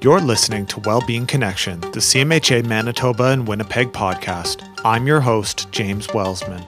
You're 0.00 0.20
listening 0.20 0.64
to 0.66 0.78
Wellbeing 0.78 1.26
Connection, 1.26 1.80
the 1.80 1.98
CMHA 1.98 2.64
Manitoba 2.64 3.24
and 3.30 3.48
Winnipeg 3.48 3.88
podcast. 3.88 4.62
I'm 4.84 5.08
your 5.08 5.18
host, 5.18 5.72
James 5.72 6.06
Wellsman. 6.14 6.64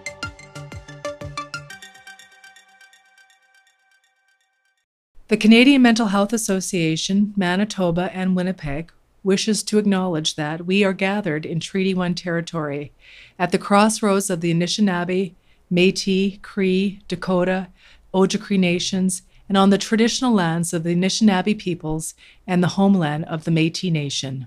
The 5.28 5.36
Canadian 5.36 5.80
Mental 5.80 6.08
Health 6.08 6.32
Association, 6.32 7.32
Manitoba 7.36 8.10
and 8.12 8.34
Winnipeg 8.34 8.90
wishes 9.22 9.62
to 9.62 9.78
acknowledge 9.78 10.34
that 10.34 10.66
we 10.66 10.82
are 10.82 10.92
gathered 10.92 11.46
in 11.46 11.60
Treaty 11.60 11.94
1 11.94 12.16
territory 12.16 12.90
at 13.38 13.52
the 13.52 13.58
crossroads 13.58 14.28
of 14.28 14.40
the 14.40 14.52
Anishinaabe, 14.52 15.34
Metis, 15.70 16.36
Cree, 16.42 16.98
Dakota, 17.06 17.68
Ojibwe 18.12 18.58
nations, 18.58 19.22
and 19.50 19.58
on 19.58 19.68
the 19.70 19.76
traditional 19.76 20.32
lands 20.32 20.72
of 20.72 20.84
the 20.84 20.94
Anishinaabe 20.94 21.58
peoples 21.58 22.14
and 22.46 22.62
the 22.62 22.68
homeland 22.68 23.24
of 23.24 23.42
the 23.42 23.50
Metis 23.50 23.90
Nation. 23.90 24.46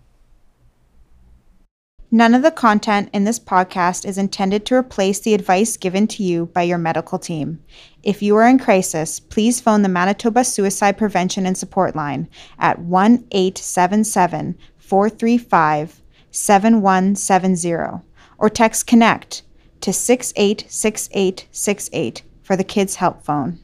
None 2.10 2.34
of 2.34 2.42
the 2.42 2.52
content 2.52 3.10
in 3.12 3.26
this 3.26 3.38
podcast 3.38 4.06
is 4.06 4.18
intended 4.18 4.66
to 4.66 4.76
replace 4.76 5.20
the 5.20 5.34
advice 5.34 5.76
given 5.76 6.08
to 6.08 6.24
you 6.24 6.46
by 6.46 6.62
your 6.62 6.78
medical 6.78 7.20
team. 7.20 7.62
If 8.02 8.22
you 8.22 8.38
are 8.38 8.48
in 8.48 8.58
crisis, 8.58 9.20
please 9.20 9.60
phone 9.60 9.82
the 9.82 9.90
Manitoba 9.90 10.46
Suicide 10.46 10.98
Prevention 10.98 11.46
and 11.46 11.58
Support 11.58 11.98
Line 11.98 12.30
at 12.58 12.80
1 12.80 13.28
877 13.32 14.58
435 14.78 16.02
7170 16.32 18.02
or 18.38 18.50
text 18.50 18.88
CONNECT 18.88 19.42
to 19.82 19.92
686868 19.92 22.24
for 22.42 22.56
the 22.56 22.64
Kids 22.64 22.96
Help 22.96 23.26
Phone. 23.26 23.60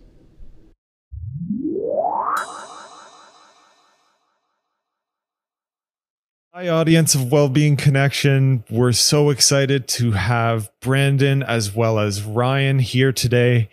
Hi, 6.60 6.68
audience 6.68 7.16
of 7.16 7.32
Wellbeing 7.32 7.78
Connection. 7.78 8.66
We're 8.70 8.92
so 8.92 9.30
excited 9.30 9.88
to 9.88 10.12
have 10.12 10.70
Brandon 10.82 11.42
as 11.42 11.74
well 11.74 12.00
as 12.00 12.22
Ryan 12.22 12.80
here 12.80 13.14
today. 13.14 13.70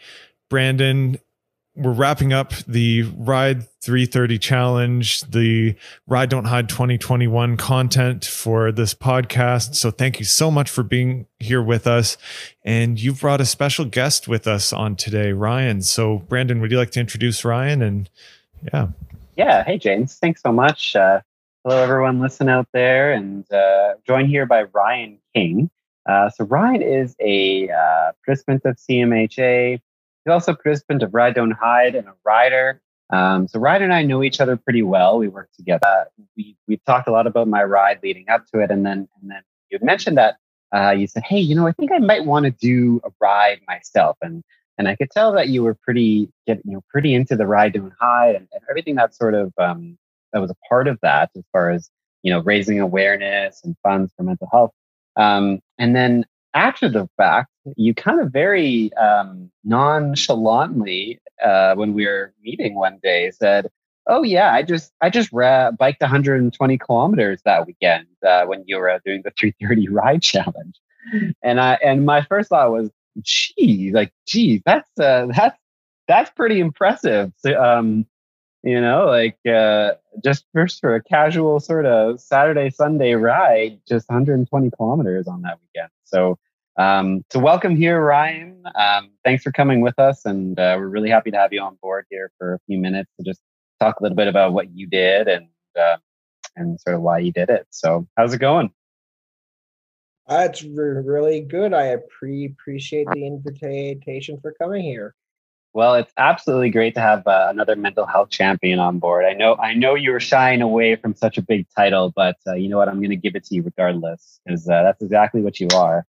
Brandon, 0.49 1.19
we're 1.75 1.91
wrapping 1.91 2.33
up 2.33 2.53
the 2.69 3.03
Ride 3.03 3.69
330 3.81 4.39
challenge, 4.39 5.23
the 5.23 5.75
Ride 6.07 6.29
Don't 6.29 6.45
Hide 6.45 6.69
2021 6.69 7.57
content 7.57 8.25
for 8.25 8.71
this 8.71 8.95
podcast. 8.95 9.75
So 9.75 9.91
thank 9.91 10.21
you 10.21 10.25
so 10.25 10.49
much 10.49 10.71
for 10.71 10.85
being 10.85 11.27
here 11.41 11.65
with 11.65 11.89
us. 11.89 12.17
And 12.65 13.03
you've 13.03 13.21
brought 13.21 13.41
a 13.41 13.47
special 13.47 13.85
guest 13.85 14.29
with 14.29 14.47
us 14.47 14.73
on 14.73 14.95
today, 14.95 15.33
Ryan. 15.33 15.83
So, 15.83 16.19
Brandon, 16.19 16.61
would 16.61 16.71
you 16.71 16.79
like 16.79 16.93
to 16.93 17.01
introduce 17.01 17.45
Ryan? 17.45 17.83
And 17.83 18.09
yeah. 18.73 18.91
Yeah. 19.35 19.65
Hey, 19.65 19.77
James. 19.77 20.15
Thanks 20.15 20.41
so 20.41 20.53
much. 20.53 20.95
Uh, 20.95 21.23
Hello, 21.69 21.83
everyone, 21.83 22.21
listen 22.21 22.49
out 22.49 22.69
there, 22.73 23.13
and 23.13 23.45
uh, 23.53 23.95
joined 24.07 24.29
here 24.29 24.47
by 24.47 24.63
Ryan 24.73 25.19
King. 25.35 25.69
Uh, 26.09 26.31
so 26.31 26.45
Ryan 26.45 26.81
is 26.81 27.17
a 27.19 27.69
uh, 27.69 28.13
participant 28.25 28.63
of 28.65 28.77
CMHA. 28.77 29.73
He's 29.73 30.31
also 30.31 30.53
a 30.53 30.55
participant 30.55 31.03
of 31.03 31.13
Ride 31.13 31.35
Don't 31.35 31.51
Hide 31.51 31.97
and 31.97 32.07
a 32.07 32.13
rider. 32.25 32.81
Um, 33.11 33.49
so 33.49 33.59
Ryan 33.59 33.83
and 33.83 33.93
I 33.93 34.05
know 34.05 34.23
each 34.23 34.41
other 34.41 34.57
pretty 34.57 34.83
well. 34.83 35.19
We 35.19 35.27
work 35.27 35.49
together. 35.57 36.07
we 36.37 36.57
we've 36.69 36.85
talked 36.85 37.09
a 37.09 37.11
lot 37.11 37.27
about 37.27 37.49
my 37.49 37.65
ride 37.65 37.99
leading 38.01 38.29
up 38.29 38.47
to 38.55 38.61
it, 38.61 38.71
and 38.71 38.87
then 38.87 39.09
and 39.21 39.29
then 39.29 39.43
you 39.69 39.81
mentioned 39.83 40.19
that 40.19 40.37
uh, 40.73 40.93
you 40.93 41.09
said, 41.09 41.25
"Hey, 41.25 41.41
you 41.41 41.57
know, 41.57 41.67
I 41.67 41.73
think 41.73 41.91
I 41.91 41.99
might 41.99 42.27
want 42.27 42.45
to 42.45 42.53
do 42.53 43.01
a 43.03 43.11
ride 43.21 43.59
myself," 43.67 44.17
and 44.23 44.45
and 44.79 44.87
I 44.87 44.95
could 44.95 45.11
tell 45.11 45.33
that 45.33 45.49
you 45.49 45.65
were 45.65 45.75
pretty 45.75 46.29
get 46.47 46.61
you 46.65 46.75
know 46.75 46.85
pretty 46.89 47.13
into 47.13 47.35
the 47.35 47.49
Ride 47.49 47.73
Don't 47.73 47.93
Hide 47.99 48.37
and, 48.37 48.47
and 48.53 48.63
everything 48.71 48.95
that 48.95 49.17
sort 49.17 49.35
of 49.35 49.53
um, 49.59 49.99
that 50.37 50.43
was 50.43 50.51
a 50.51 50.69
part 50.69 50.87
of 50.87 50.99
that 51.01 51.31
as 51.35 51.45
far 51.51 51.71
as 51.71 51.89
you 52.23 52.31
know 52.31 52.41
raising 52.41 52.79
awareness 52.79 53.63
and 53.65 53.75
funds 53.83 54.13
for 54.15 54.23
mental 54.23 54.49
health. 54.53 54.71
Um, 55.17 55.61
and 55.79 55.97
then 55.97 56.27
after 56.53 56.91
the 56.91 57.09
fact 57.17 57.49
you 57.77 57.95
kind 57.95 58.21
of 58.21 58.31
very 58.31 58.93
um, 58.95 59.51
nonchalantly 59.65 61.19
uh, 61.43 61.75
when 61.75 61.95
we 61.95 62.07
were 62.07 62.35
meeting 62.43 62.75
one 62.75 62.99
day 63.03 63.31
said 63.31 63.69
oh 64.09 64.23
yeah 64.23 64.53
i 64.53 64.63
just 64.63 64.93
i 65.01 65.09
just 65.09 65.31
ra- 65.33 65.71
biked 65.71 66.01
120 66.03 66.79
kilometers 66.79 67.41
that 67.45 67.67
weekend 67.67 68.07
uh, 68.27 68.45
when 68.45 68.63
you 68.67 68.77
were 68.77 69.01
doing 69.05 69.23
the 69.25 69.31
330 69.39 69.89
ride 69.89 70.23
challenge. 70.23 70.79
And 71.43 71.61
i 71.61 71.79
and 71.83 72.05
my 72.05 72.21
first 72.23 72.51
thought 72.51 72.73
was 72.73 72.91
gee 73.23 73.91
like 73.95 74.13
gee 74.27 74.63
that's 74.67 74.91
uh, 75.01 75.29
that's 75.35 75.59
that's 76.09 76.31
pretty 76.31 76.61
impressive. 76.61 77.33
So, 77.39 77.61
um, 77.63 78.07
you 78.63 78.81
know, 78.81 79.07
like 79.07 79.39
uh, 79.47 79.93
just 80.23 80.45
first 80.53 80.81
for 80.81 80.95
a 80.95 81.03
casual 81.03 81.61
sort 81.61 81.87
of 81.87 82.21
Saturday 82.21 82.71
Sunday 82.71 83.15
ride, 83.15 83.81
just 83.89 84.09
120 84.09 84.71
kilometers 84.71 85.27
on 85.27 85.43
that 85.43 85.59
weekend. 85.61 85.91
So, 86.05 86.39
um, 86.79 87.25
so 87.31 87.39
welcome 87.39 87.77
here, 87.77 88.01
Ryan. 88.01 88.63
Um, 88.75 89.11
thanks 89.25 89.43
for 89.43 89.53
coming 89.53 89.81
with 89.81 89.99
us, 89.99 90.25
and 90.25 90.59
uh, 90.59 90.77
we're 90.79 90.89
really 90.89 91.11
happy 91.11 91.31
to 91.31 91.37
have 91.37 91.53
you 91.53 91.61
on 91.61 91.79
board 91.83 92.07
here 92.11 92.31
for 92.39 92.55
a 92.55 92.59
few 92.67 92.79
minutes 92.79 93.11
to 93.19 93.25
just 93.25 93.41
talk 93.81 94.01
a 94.01 94.03
little 94.03 94.17
bit 94.17 94.29
about 94.29 94.53
what 94.53 94.71
you 94.75 94.87
did 94.87 95.29
and 95.29 95.49
uh, 95.79 95.97
and 96.57 96.81
sort 96.81 96.97
of 96.97 97.03
why 97.03 97.19
you 97.19 97.33
did 97.33 97.51
it. 97.51 97.67
So, 97.71 98.07
how's 98.17 98.35
it 98.35 98.39
going? 98.39 98.71
Uh, 100.29 100.49
it's 100.51 100.63
re- 100.63 101.03
really 101.05 101.41
good. 101.41 101.73
I 101.73 101.97
pre- 102.19 102.47
appreciate 102.47 103.07
the 103.13 103.27
invitation 103.27 104.39
for 104.41 104.55
coming 104.61 104.83
here. 104.83 105.15
Well, 105.77 105.97
it's 105.97 106.13
absolutely 106.17 106.71
great 106.71 106.95
to 106.95 107.03
have 107.03 107.27
uh, 107.27 107.49
another 107.51 107.77
mental 107.77 108.07
health 108.07 108.31
champion 108.31 108.79
on 108.79 108.99
board. 108.99 109.27
I 109.27 109.35
know, 109.35 109.57
I 109.57 109.75
know 109.75 109.95
you 109.95 110.11
were 110.11 110.21
shying 110.21 110.63
away 110.63 110.97
from 110.97 111.15
such 111.15 111.37
a 111.37 111.43
big 111.43 111.67
title, 111.77 112.15
but 112.17 112.37
uh, 112.47 112.55
you 112.55 112.71
know 112.71 112.79
what? 112.79 112.89
I'm 112.89 112.97
going 112.97 113.11
to 113.11 113.17
give 113.17 113.37
it 113.37 113.45
to 113.45 113.55
you 113.55 113.63
regardless, 113.63 114.41
because 114.47 114.67
uh, 114.67 114.85
that's 114.85 115.03
exactly 115.03 115.43
what 115.43 115.61
you 115.61 115.69
are. 115.75 116.07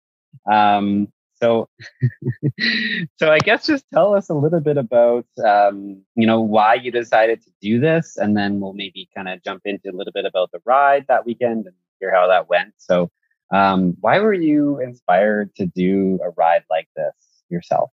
Um, 0.50 1.12
so, 1.40 1.68
so 3.20 3.30
I 3.30 3.38
guess 3.38 3.64
just 3.64 3.84
tell 3.94 4.16
us 4.16 4.30
a 4.30 4.34
little 4.34 4.58
bit 4.58 4.78
about, 4.78 5.26
um, 5.44 6.02
you 6.16 6.26
know, 6.26 6.40
why 6.40 6.74
you 6.74 6.90
decided 6.90 7.40
to 7.42 7.50
do 7.60 7.78
this, 7.78 8.16
and 8.16 8.36
then 8.36 8.58
we'll 8.58 8.72
maybe 8.72 9.08
kind 9.14 9.28
of 9.28 9.44
jump 9.44 9.62
into 9.64 9.90
a 9.90 9.94
little 9.94 10.12
bit 10.12 10.24
about 10.24 10.50
the 10.50 10.58
ride 10.64 11.04
that 11.06 11.24
weekend 11.24 11.66
and 11.66 11.76
hear 12.00 12.12
how 12.12 12.26
that 12.26 12.48
went. 12.48 12.74
So, 12.78 13.12
um, 13.52 13.96
why 14.00 14.18
were 14.18 14.34
you 14.34 14.80
inspired 14.80 15.54
to 15.54 15.66
do 15.66 16.18
a 16.20 16.30
ride 16.30 16.64
like 16.68 16.88
this 16.96 17.14
yourself? 17.48 17.92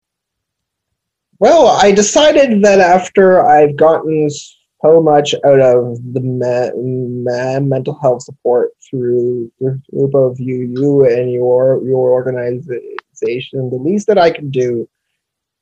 Well, 1.40 1.68
I 1.68 1.91
decided 1.91 2.63
that 2.63 2.79
after 2.79 3.46
I've 3.46 3.75
gotten 3.75 4.29
so 4.29 5.01
much 5.01 5.34
out 5.44 5.59
of 5.59 5.97
the 6.13 6.22
me- 6.22 6.72
me- 6.81 7.68
mental 7.68 8.00
health 8.00 8.23
support 8.23 8.72
through, 8.90 9.51
through 9.59 10.07
both 10.09 10.40
you, 10.40 10.62
you 10.78 11.06
and 11.06 11.31
your 11.31 11.84
your 11.84 12.12
organization, 12.12 13.69
the 13.69 13.78
least 13.78 14.07
that 14.07 14.18
I 14.18 14.31
can 14.31 14.50
do 14.50 14.88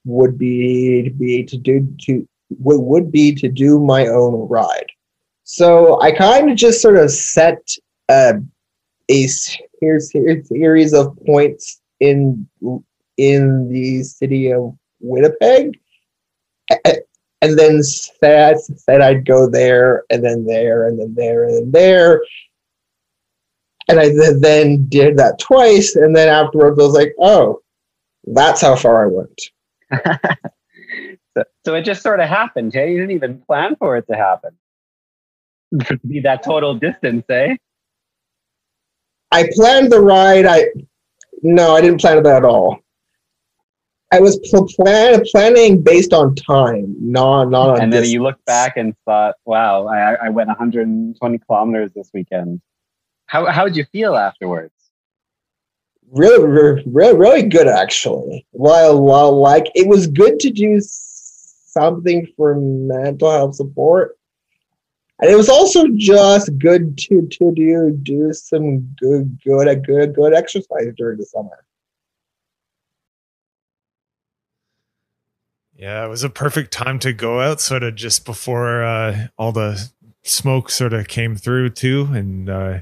would 0.06 0.38
be 0.38 1.04
to 1.04 1.10
be 1.10 1.44
to 1.44 1.58
do 1.58 1.88
to 2.02 2.28
would 2.60 3.12
be 3.12 3.34
to 3.34 3.50
do 3.50 3.80
my 3.80 4.08
own 4.08 4.48
ride. 4.48 4.92
So 5.44 6.00
I 6.02 6.12
kind 6.12 6.52
of 6.52 6.58
just 6.58 6.82
sort 6.82 6.98
of 6.98 7.10
set 7.10 7.68
uh, 8.10 8.34
a, 9.10 9.28
a 9.84 10.00
series 10.00 10.94
of 10.94 11.18
points 11.26 11.82
in 12.00 12.48
in 13.18 13.70
the 13.70 14.04
city 14.04 14.52
of 14.52 14.76
Winnipeg, 15.04 15.80
and 17.44 17.60
then 17.60 17.84
said, 17.84 18.60
said 18.60 19.02
I'd 19.02 19.26
go 19.26 19.50
there, 19.50 20.04
and 20.10 20.24
then 20.24 20.46
there, 20.46 20.88
and 20.88 21.00
then 21.00 21.14
there, 21.14 21.44
and 21.44 21.56
then 21.56 21.72
there. 21.72 22.24
And 23.90 24.00
I 24.00 24.10
then 24.40 24.86
did 24.88 25.18
that 25.18 25.40
twice, 25.40 25.96
and 25.96 26.16
then 26.16 26.30
afterwards 26.30 26.80
I 26.80 26.84
was 26.84 26.96
like, 26.96 27.14
oh, 27.20 27.62
that's 28.26 28.62
how 28.62 28.76
far 28.76 29.04
I 29.04 29.08
went. 29.08 29.42
so, 31.38 31.44
so, 31.66 31.76
it 31.76 31.84
just 31.84 32.02
sort 32.02 32.22
of 32.22 32.30
happened, 32.30 32.74
hey? 32.74 32.92
You 32.92 33.00
didn't 33.00 33.16
even 33.16 33.42
plan 33.42 33.76
for 33.76 33.98
it 33.98 34.08
to 34.08 34.16
happen. 34.16 34.52
to 35.88 36.00
be 36.08 36.22
that 36.22 36.44
total 36.44 36.76
distance, 36.76 37.26
eh? 37.30 37.58
I 39.32 39.50
planned 39.54 39.92
the 39.92 40.00
ride. 40.00 40.46
I 40.46 40.68
no, 41.42 41.76
I 41.76 41.82
didn't 41.82 42.00
plan 42.00 42.24
that 42.24 42.38
at 42.38 42.46
all. 42.46 42.83
I 44.14 44.20
was 44.20 44.38
pl- 44.50 44.68
plan- 44.68 45.24
planning 45.32 45.82
based 45.82 46.14
on 46.14 46.36
time, 46.36 46.96
not 47.00 47.50
not 47.50 47.70
on. 47.70 47.82
And 47.82 47.92
then 47.92 48.02
distance. 48.02 48.14
you 48.14 48.22
look 48.22 48.44
back 48.46 48.78
and 48.78 48.96
thought, 49.06 49.36
"Wow, 49.46 49.88
I, 49.88 50.26
I 50.26 50.30
went 50.30 50.50
120 50.50 51.38
kilometers 51.40 51.92
this 51.96 52.12
weekend." 52.14 52.62
How 53.26 53.48
how 53.48 53.66
did 53.66 53.76
you 53.76 53.86
feel 53.86 54.16
afterwards? 54.16 54.74
Really, 56.12 56.46
really, 56.86 57.18
really 57.18 57.42
good 57.42 57.68
actually. 57.68 58.46
While 58.52 59.02
while 59.02 59.36
like 59.36 59.72
it 59.74 59.88
was 59.88 60.06
good 60.06 60.40
to 60.42 60.52
do 60.52 60.80
something 60.80 62.28
for 62.38 62.54
mental 62.56 63.32
health 63.32 63.56
support, 63.56 64.16
and 65.20 65.32
it 65.32 65.36
was 65.36 65.50
also 65.50 65.88
just 65.96 66.56
good 66.60 67.00
to 67.00 67.28
to 67.32 67.52
do 67.56 67.98
do 68.04 68.32
some 68.32 68.82
good 69.00 69.40
good 69.44 69.68
a 69.68 69.76
good 69.76 70.14
good 70.14 70.36
exercise 70.36 70.94
during 70.96 71.18
the 71.18 71.26
summer. 71.26 71.66
Yeah, 75.84 76.06
it 76.06 76.08
was 76.08 76.24
a 76.24 76.30
perfect 76.30 76.72
time 76.72 76.98
to 77.00 77.12
go 77.12 77.42
out, 77.42 77.60
sort 77.60 77.84
of 77.84 77.96
just 77.96 78.24
before 78.24 78.86
uh, 78.86 79.28
all 79.38 79.52
the 79.52 79.92
smoke 80.22 80.70
sort 80.70 80.94
of 80.94 81.10
came 81.10 81.36
through 81.36 81.72
too. 81.72 82.08
And 82.14 82.50
uh, 82.50 82.80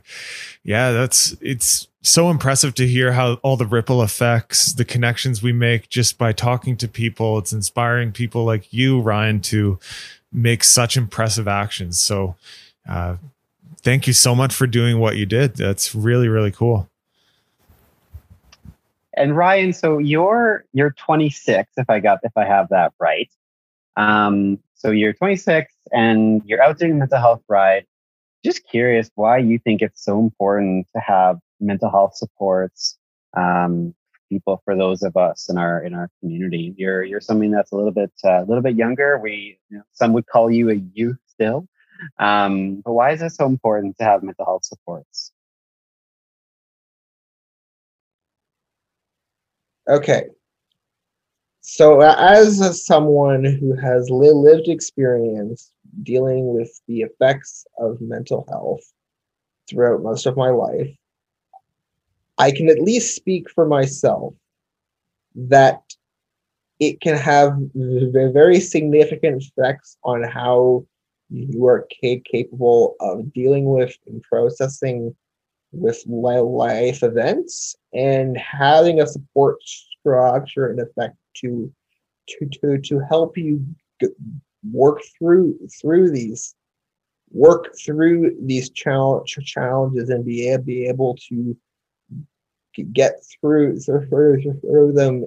yeah, 0.64 0.92
that's 0.92 1.36
it's 1.42 1.88
so 2.04 2.30
impressive 2.30 2.76
to 2.76 2.88
hear 2.88 3.14
how 3.14 3.40
all 3.42 3.58
the 3.58 3.66
ripple 3.66 4.04
effects, 4.04 4.74
the 4.74 4.86
connections 4.86 5.42
we 5.42 5.52
make 5.52 5.90
just 5.90 6.20
by 6.20 6.32
talking 6.32 6.78
to 6.78 6.88
people. 6.88 7.40
It's 7.40 7.52
inspiring 7.52 8.12
people 8.12 8.46
like 8.46 8.72
you, 8.72 9.02
Ryan, 9.02 9.42
to 9.42 9.80
make 10.32 10.64
such 10.64 10.96
impressive 10.96 11.48
actions. 11.48 12.00
So, 12.00 12.36
uh, 12.88 13.16
thank 13.82 14.06
you 14.06 14.14
so 14.14 14.36
much 14.36 14.54
for 14.54 14.68
doing 14.68 15.00
what 15.00 15.18
you 15.18 15.26
did. 15.26 15.56
That's 15.56 15.96
really, 15.96 16.28
really 16.28 16.52
cool. 16.52 16.88
And 19.22 19.38
Ryan, 19.38 19.72
so 19.72 20.00
you're 20.00 20.66
you're 20.74 20.94
26, 20.94 21.74
if 21.78 21.88
I 21.92 22.00
got 22.00 22.22
if 22.24 22.32
I 22.36 22.44
have 22.44 22.70
that 22.70 22.92
right. 23.00 23.32
Um, 23.96 24.58
so 24.74 24.90
you're 24.90 25.14
26 25.14 25.72
and 25.92 26.42
you're 26.44 26.64
out 26.64 26.80
doing 26.80 26.98
mental 26.98 27.20
health 27.20 27.44
ride. 27.48 27.86
Just 28.44 28.68
curious 28.68 29.12
why 29.14 29.38
you 29.38 29.60
think 29.60 29.84
it's 29.84 30.04
so 30.04 30.20
important 30.20 30.88
to 30.96 31.02
have 31.02 31.38
mental 31.60 31.92
health 31.92 32.16
supports 32.16 32.98
um, 33.38 33.94
people 34.28 34.60
for 34.66 34.76
those 34.76 35.04
of 35.04 35.16
us 35.16 35.50
in 35.52 35.60
our 35.60 35.84
in 35.84 35.94
our 35.94 36.10
community. 36.20 36.74
You're 36.76 37.04
you're 37.04 37.22
something 37.22 37.52
that's 37.52 37.72
a 37.72 37.76
little 37.76 37.92
bit 37.92 38.12
uh, 38.26 38.44
a 38.44 38.46
little 38.46 38.64
bit 38.64 38.76
younger. 38.76 39.20
We 39.20 39.60
you 39.70 39.78
know, 39.78 39.84
some 39.92 40.14
would 40.14 40.26
call 40.26 40.50
you 40.50 40.72
a 40.72 40.82
youth 40.96 41.20
still. 41.28 41.68
Um, 42.18 42.82
but 42.84 42.94
why 42.94 43.12
is 43.12 43.22
it 43.22 43.34
so 43.34 43.46
important 43.46 44.00
to 44.00 44.04
have 44.04 44.24
mental 44.24 44.46
health 44.46 44.66
supports? 44.66 45.32
Okay. 49.90 50.26
So, 51.62 52.02
as 52.02 52.86
someone 52.86 53.46
who 53.46 53.76
has 53.76 54.10
lived 54.10 54.68
experience 54.68 55.72
dealing 56.04 56.54
with 56.54 56.82
the 56.88 57.02
effects 57.02 57.66
of 57.78 58.02
mental 58.02 58.46
health 58.50 58.82
throughout 59.70 60.02
most 60.02 60.26
of 60.26 60.36
my 60.36 60.50
life, 60.50 60.90
I 62.38 62.52
can 62.52 62.70
at 62.70 62.82
least 62.82 63.16
speak 63.16 63.50
for 63.52 63.66
myself 63.66 64.34
that 65.36 65.82
it 66.80 67.00
can 67.00 67.16
have 67.16 67.54
very 67.76 68.60
significant 68.60 69.44
effects 69.44 69.98
on 70.04 70.24
how 70.24 70.86
you 71.30 71.66
are 71.68 71.88
capable 72.24 72.96
of 73.00 73.32
dealing 73.34 73.66
with 73.66 73.96
and 74.08 74.22
processing 74.24 75.16
with 75.72 76.04
life 76.08 77.04
events 77.04 77.76
and 77.94 78.38
having 78.38 79.02
a 79.02 79.08
support 79.08 79.58
structure 79.64 80.72
in 80.72 80.80
effect 80.80 81.16
to 81.38 81.72
to 82.28 82.48
to 82.48 82.78
to 82.80 83.00
help 83.10 83.38
you 83.38 83.64
work 84.72 85.02
through 85.18 85.58
through 85.80 86.12
these 86.12 86.56
work 87.34 87.74
through 87.84 88.36
these 88.42 88.70
challenge, 88.72 89.38
challenges 89.46 90.10
and 90.10 90.26
be, 90.26 90.56
be 90.58 90.86
able 90.86 91.18
to 91.30 91.56
get 92.94 93.16
through 93.40 93.80
through, 93.80 94.42
through 94.62 94.92
them 94.94 95.26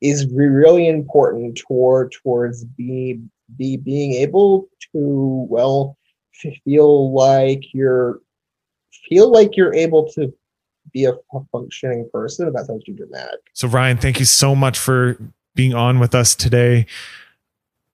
is 0.00 0.26
really 0.32 0.88
important 0.88 1.56
toward 1.56 2.12
towards 2.12 2.64
being 2.64 3.30
be 3.56 3.76
being 3.76 4.12
able 4.12 4.68
to 4.92 5.46
well 5.48 5.96
feel 6.64 7.12
like 7.12 7.62
you're 7.72 8.20
feel 9.08 9.30
like 9.30 9.56
you're 9.56 9.74
able 9.74 10.10
to 10.12 10.32
be 10.92 11.04
a 11.04 11.14
functioning 11.50 12.08
person. 12.12 12.52
That 12.52 12.66
sounds 12.66 12.84
too 12.84 12.92
dramatic. 12.92 13.40
So 13.52 13.68
Ryan, 13.68 13.96
thank 13.96 14.18
you 14.18 14.26
so 14.26 14.54
much 14.54 14.78
for 14.78 15.18
being 15.54 15.74
on 15.74 15.98
with 15.98 16.14
us 16.14 16.34
today. 16.34 16.86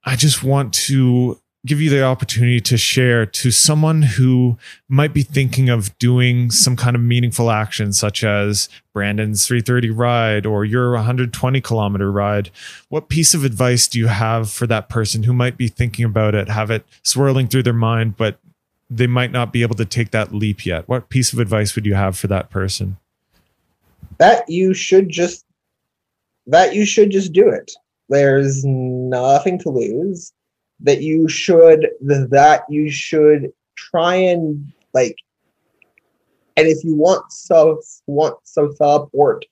I 0.05 0.17
just 0.17 0.43
want 0.43 0.73
to 0.75 1.39
give 1.67 1.81
you 1.81 1.91
the 1.91 2.03
opportunity 2.03 2.61
to 2.61 2.79
share 2.79 3.27
to 3.27 3.51
someone 3.51 4.03
who 4.03 4.57
might 4.89 5.13
be 5.13 5.23
thinking 5.23 5.69
of 5.69 5.97
doing 5.99 6.51
some 6.51 6.77
kind 6.77 6.95
of 6.95 7.03
meaningful 7.03 7.51
action, 7.51 7.93
such 7.93 8.23
as 8.23 8.69
Brandon's 8.95 9.47
330 9.47 9.91
ride 9.91 10.47
or 10.47 10.65
your 10.65 10.93
120 10.93 11.61
kilometer 11.61 12.13
ride. 12.13 12.51
What 12.89 13.09
piece 13.09 13.35
of 13.35 13.45
advice 13.45 13.89
do 13.89 13.99
you 13.99 14.07
have 14.07 14.51
for 14.51 14.67
that 14.69 14.89
person 14.89 15.25
who 15.25 15.33
might 15.33 15.57
be 15.57 15.69
thinking 15.69 16.05
about 16.05 16.35
it, 16.35 16.49
have 16.49 16.71
it 16.71 16.87
swirling 17.03 17.49
through 17.49 17.65
their 17.65 17.73
mind, 17.73 18.17
but 18.17 18.39
they 18.91 19.07
might 19.07 19.33
not 19.33 19.53
be 19.53 19.63
able 19.63 19.75
to 19.77 19.85
take 19.85 20.11
that 20.11 20.35
leap 20.35 20.65
yet? 20.65 20.89
What 20.89 21.09
piece 21.09 21.33
of 21.33 21.39
advice 21.39 21.75
would 21.75 21.87
you 21.87 21.95
have 21.95 22.17
for 22.17 22.27
that 22.29 22.51
person? 22.51 22.97
That 24.19 24.49
you 24.49 24.75
should 24.75 25.09
just 25.09 25.45
that 26.47 26.75
you 26.75 26.87
should 26.87 27.11
just 27.11 27.33
do 27.33 27.49
it. 27.49 27.71
There's 28.09 28.65
nothing 28.65 29.59
to 29.61 29.71
lose 29.71 30.33
that 30.81 31.03
you 31.03 31.29
should 31.29 31.89
that 32.01 32.63
you 32.69 32.91
should 32.91 33.53
try 33.77 34.15
and 34.15 34.73
like 34.95 35.17
and 36.57 36.67
if 36.67 36.83
you 36.85 36.95
want 36.95 37.31
some 37.31 37.79
want 38.07 38.37
some 38.45 38.75
support 38.75 39.45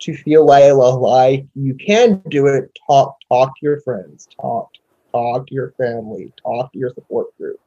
to 0.00 0.14
feel 0.16 0.44
like, 0.44 0.72
like 0.72 1.46
you 1.54 1.74
can 1.74 2.22
do 2.28 2.46
it 2.46 2.70
talk 2.86 3.16
talk 3.28 3.48
to 3.58 3.60
your 3.62 3.80
friends 3.80 4.28
talk 4.40 4.70
talk 5.12 5.46
to 5.46 5.54
your 5.54 5.72
family 5.78 6.32
talk 6.42 6.72
to 6.72 6.78
your 6.78 6.90
support 6.90 7.36
group 7.38 7.58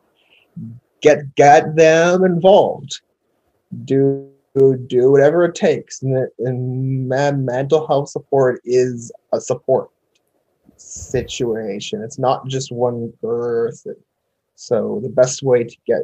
get 1.01 1.35
get 1.35 1.75
them 1.75 2.23
involved 2.23 3.01
do 3.85 4.29
do 4.87 5.11
whatever 5.11 5.45
it 5.45 5.53
takes 5.53 6.01
and, 6.01 6.27
and 6.39 7.07
mental 7.45 7.85
health 7.85 8.09
support 8.09 8.59
is 8.65 9.11
a 9.31 9.39
support 9.39 9.91
situation. 10.77 12.01
It's 12.01 12.19
not 12.19 12.47
just 12.47 12.71
one 12.71 13.13
person. 13.21 13.95
So 14.55 14.99
the 15.03 15.09
best 15.09 15.43
way 15.43 15.63
to 15.63 15.77
get 15.85 16.03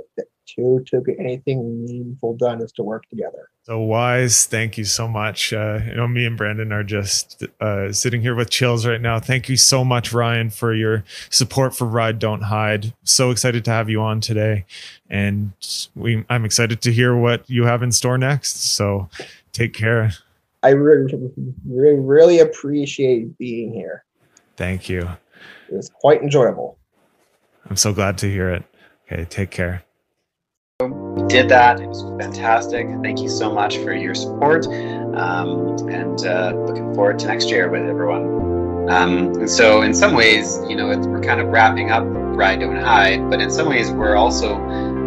to 0.56 0.84
to 0.88 1.02
get 1.02 1.20
anything 1.20 1.86
meaningful 1.86 2.36
done 2.36 2.62
is 2.62 2.72
to 2.74 2.84
work 2.84 3.08
together. 3.10 3.50
So 3.64 3.80
wise, 3.80 4.46
thank 4.46 4.78
you 4.78 4.84
so 4.84 5.08
much. 5.08 5.54
Uh, 5.54 5.80
you 5.86 5.96
know, 5.96 6.08
me 6.08 6.26
and 6.26 6.38
Brandon 6.38 6.74
are 6.74 6.84
just 6.84 7.44
uh, 7.62 7.94
sitting 7.94 8.22
here 8.22 8.36
with 8.36 8.50
chills 8.50 8.86
right 8.86 9.00
now. 9.00 9.20
Thank 9.20 9.48
you 9.48 9.56
so 9.56 9.86
much, 9.86 10.12
Ryan, 10.12 10.50
for 10.50 10.74
your 10.74 11.04
support 11.30 11.76
for 11.76 11.86
Ride 11.86 12.20
Don't 12.20 12.42
Hide. 12.42 12.94
So 13.04 13.32
excited 13.32 13.64
to 13.66 13.72
have 13.72 13.90
you 13.90 14.02
on 14.02 14.20
today, 14.20 14.66
and 15.10 15.54
we 15.96 16.26
I'm 16.30 16.46
excited 16.46 16.82
to 16.82 16.92
hear 16.92 17.16
what 17.16 17.50
you 17.50 17.64
have 17.64 17.84
in 17.84 17.92
store 17.92 18.18
next. 18.18 18.74
So 18.74 19.10
take 19.54 19.74
care. 19.74 20.12
I 20.62 20.70
really, 20.70 21.14
really, 21.66 22.00
really 22.00 22.40
appreciate 22.40 23.38
being 23.38 23.74
here. 23.74 24.06
Thank 24.56 24.88
you. 24.88 25.02
It 25.70 25.76
was 25.76 25.90
quite 25.90 26.22
enjoyable. 26.22 26.78
I'm 27.70 27.76
so 27.76 27.94
glad 27.94 28.18
to 28.20 28.30
hear 28.30 28.50
it. 28.50 28.64
Okay, 29.06 29.26
take 29.26 29.52
care. 29.52 29.84
We 30.80 31.28
did 31.28 31.50
that. 31.50 31.80
It 31.80 31.88
was 31.88 32.02
fantastic. 32.20 32.88
Thank 33.02 33.22
you 33.22 33.30
so 33.30 33.54
much 33.54 33.78
for 33.78 33.94
your 33.94 34.16
support. 34.16 34.66
Um, 34.68 35.78
and 35.90 36.26
uh, 36.26 36.54
looking 36.66 36.94
forward 36.94 37.20
to 37.20 37.28
next 37.28 37.50
year 37.50 37.70
with 37.70 37.84
everyone. 37.84 38.90
Um, 38.90 39.18
and 39.36 39.50
so, 39.50 39.84
in 39.84 39.94
some 39.94 40.14
ways, 40.14 40.60
you 40.68 40.76
know, 40.76 40.88
we're 40.88 41.22
kind 41.22 41.40
of 41.40 41.48
wrapping 41.48 41.92
up 41.92 42.04
Ride 42.06 42.60
Don't 42.60 42.76
Hide, 42.76 43.30
but 43.30 43.40
in 43.40 43.50
some 43.50 43.70
ways, 43.70 43.92
we're 43.92 44.16
also 44.16 44.56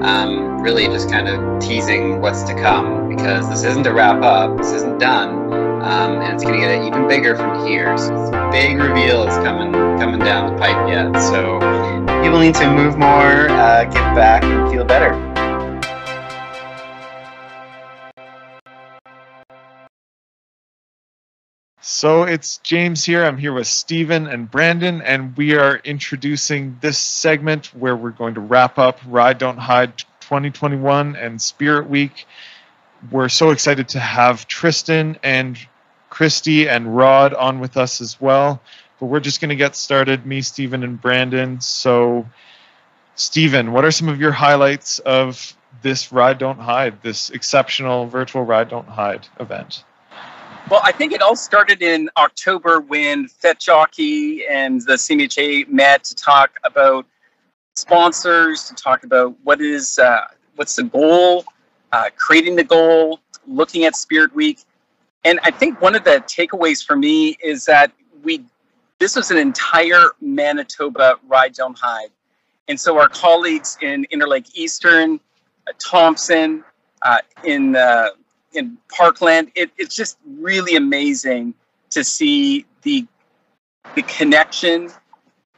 um, 0.02 0.62
really 0.62 0.86
just 0.86 1.10
kind 1.10 1.28
of 1.28 1.60
teasing 1.60 2.20
what's 2.22 2.42
to 2.44 2.54
come 2.54 3.08
because 3.08 3.48
this 3.50 3.64
isn't 3.64 3.86
a 3.86 3.92
wrap 3.92 4.22
up, 4.22 4.56
this 4.56 4.72
isn't 4.72 4.98
done 4.98 5.52
um, 5.82 6.20
and 6.20 6.34
it's 6.34 6.42
going 6.42 6.58
to 6.58 6.66
get 6.66 6.84
even 6.84 7.06
bigger 7.06 7.36
from 7.36 7.66
here. 7.66 7.96
So 7.98 8.14
it's 8.14 8.30
a 8.34 8.48
big 8.50 8.78
reveal 8.78 9.22
is 9.24 9.36
coming 9.38 9.72
coming 9.98 10.20
down 10.20 10.52
the 10.52 10.58
pipe 10.58 10.88
yet. 10.88 11.12
So 11.20 11.58
people 12.22 12.40
need 12.40 12.54
to 12.56 12.70
move 12.72 12.96
more, 12.98 13.48
uh, 13.50 13.84
give 13.84 13.94
back, 14.14 14.42
and 14.42 14.70
feel 14.72 14.84
better. 14.84 15.25
So 21.88 22.24
it's 22.24 22.58
James 22.58 23.04
here. 23.04 23.24
I'm 23.24 23.38
here 23.38 23.52
with 23.52 23.68
Stephen 23.68 24.26
and 24.26 24.50
Brandon, 24.50 25.00
and 25.02 25.36
we 25.36 25.54
are 25.54 25.76
introducing 25.84 26.76
this 26.80 26.98
segment 26.98 27.66
where 27.76 27.94
we're 27.94 28.10
going 28.10 28.34
to 28.34 28.40
wrap 28.40 28.76
up 28.76 28.98
Ride 29.06 29.38
Don't 29.38 29.56
Hide 29.56 29.96
2021 30.18 31.14
and 31.14 31.40
Spirit 31.40 31.88
Week. 31.88 32.26
We're 33.12 33.28
so 33.28 33.50
excited 33.50 33.88
to 33.90 34.00
have 34.00 34.48
Tristan 34.48 35.16
and 35.22 35.56
Christy 36.10 36.68
and 36.68 36.96
Rod 36.96 37.34
on 37.34 37.60
with 37.60 37.76
us 37.76 38.00
as 38.00 38.20
well. 38.20 38.60
But 38.98 39.06
we're 39.06 39.20
just 39.20 39.40
going 39.40 39.50
to 39.50 39.54
get 39.54 39.76
started, 39.76 40.26
me, 40.26 40.42
Stephen, 40.42 40.82
and 40.82 41.00
Brandon. 41.00 41.60
So, 41.60 42.26
Stephen, 43.14 43.70
what 43.70 43.84
are 43.84 43.92
some 43.92 44.08
of 44.08 44.20
your 44.20 44.32
highlights 44.32 44.98
of 44.98 45.56
this 45.82 46.10
Ride 46.10 46.38
Don't 46.38 46.58
Hide, 46.58 47.00
this 47.02 47.30
exceptional 47.30 48.08
virtual 48.08 48.42
Ride 48.42 48.70
Don't 48.70 48.88
Hide 48.88 49.28
event? 49.38 49.84
Well, 50.68 50.80
I 50.82 50.90
think 50.90 51.12
it 51.12 51.22
all 51.22 51.36
started 51.36 51.80
in 51.80 52.10
October 52.16 52.80
when 52.80 53.28
FetJockey 53.28 54.40
and 54.50 54.80
the 54.80 54.94
CMHA 54.94 55.68
met 55.68 56.02
to 56.02 56.14
talk 56.16 56.58
about 56.64 57.06
sponsors, 57.76 58.64
to 58.64 58.74
talk 58.74 59.04
about 59.04 59.36
what 59.44 59.60
is 59.60 60.00
uh, 60.00 60.26
what's 60.56 60.74
the 60.74 60.82
goal, 60.82 61.44
uh, 61.92 62.10
creating 62.16 62.56
the 62.56 62.64
goal, 62.64 63.20
looking 63.46 63.84
at 63.84 63.94
Spirit 63.94 64.34
Week, 64.34 64.58
and 65.24 65.38
I 65.44 65.52
think 65.52 65.80
one 65.80 65.94
of 65.94 66.02
the 66.02 66.22
takeaways 66.26 66.84
for 66.84 66.96
me 66.96 67.36
is 67.44 67.64
that 67.66 67.92
we 68.24 68.44
this 68.98 69.14
was 69.14 69.30
an 69.30 69.38
entire 69.38 70.14
Manitoba 70.20 71.16
ride 71.28 71.52
don't 71.52 71.78
hide. 71.78 72.08
and 72.66 72.78
so 72.78 72.98
our 72.98 73.08
colleagues 73.08 73.78
in 73.82 74.04
Interlake 74.12 74.50
Eastern, 74.54 75.20
uh, 75.68 75.72
Thompson, 75.78 76.64
uh, 77.02 77.18
in 77.44 77.76
uh, 77.76 78.08
in 78.56 78.78
Parkland, 78.88 79.52
it, 79.54 79.70
it's 79.76 79.94
just 79.94 80.18
really 80.26 80.76
amazing 80.76 81.54
to 81.90 82.02
see 82.04 82.66
the 82.82 83.06
the 83.94 84.02
connection 84.02 84.90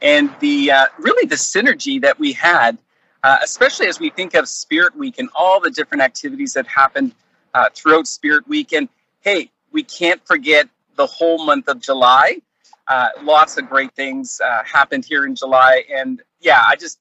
and 0.01 0.29
the 0.39 0.71
uh, 0.71 0.85
really 0.99 1.27
the 1.27 1.35
synergy 1.35 2.01
that 2.01 2.17
we 2.19 2.31
had, 2.31 2.77
uh, 3.23 3.37
especially 3.43 3.87
as 3.87 3.99
we 3.99 4.09
think 4.09 4.33
of 4.33 4.47
Spirit 4.47 4.95
Week 4.95 5.19
and 5.19 5.29
all 5.35 5.59
the 5.59 5.71
different 5.71 6.01
activities 6.03 6.53
that 6.53 6.67
happened 6.67 7.13
uh, 7.53 7.69
throughout 7.73 8.07
Spirit 8.07 8.47
Week. 8.47 8.71
And 8.73 8.87
hey, 9.21 9.51
we 9.71 9.83
can't 9.83 10.25
forget 10.25 10.69
the 10.95 11.05
whole 11.05 11.45
month 11.45 11.67
of 11.67 11.79
July. 11.81 12.41
Uh, 12.87 13.09
lots 13.23 13.57
of 13.57 13.69
great 13.69 13.93
things 13.93 14.41
uh, 14.43 14.63
happened 14.63 15.05
here 15.05 15.25
in 15.25 15.35
July, 15.35 15.83
and 15.93 16.21
yeah, 16.41 16.63
I 16.67 16.75
just 16.75 16.99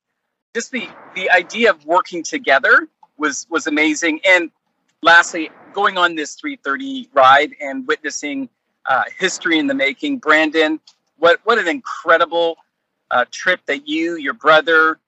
just 0.55 0.71
the 0.71 0.89
the 1.15 1.31
idea 1.31 1.71
of 1.71 1.85
working 1.87 2.23
together 2.23 2.89
was 3.17 3.47
was 3.49 3.67
amazing. 3.67 4.21
And 4.25 4.51
lastly, 5.03 5.51
going 5.73 5.99
on 5.99 6.15
this 6.15 6.35
330 6.35 7.11
ride 7.13 7.53
and 7.61 7.87
witnessing 7.87 8.49
uh, 8.87 9.05
history 9.19 9.59
in 9.59 9.67
the 9.67 9.75
making, 9.75 10.19
Brandon, 10.19 10.81
what 11.19 11.41
what 11.45 11.59
an 11.59 11.69
incredible 11.69 12.57
uh, 13.11 13.25
trip 13.31 13.61
that 13.67 13.89
you, 13.89 14.17
your 14.17 14.35
brother, 14.35 14.99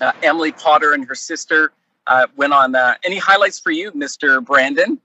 uh, 0.00 0.12
Emily 0.22 0.52
Potter, 0.52 0.92
and 0.92 1.06
her 1.06 1.14
sister 1.14 1.72
uh, 2.06 2.26
went 2.36 2.52
on. 2.52 2.74
Uh, 2.74 2.94
any 3.04 3.18
highlights 3.18 3.58
for 3.58 3.70
you, 3.70 3.92
Mr. 3.92 4.44
Brandon? 4.44 4.98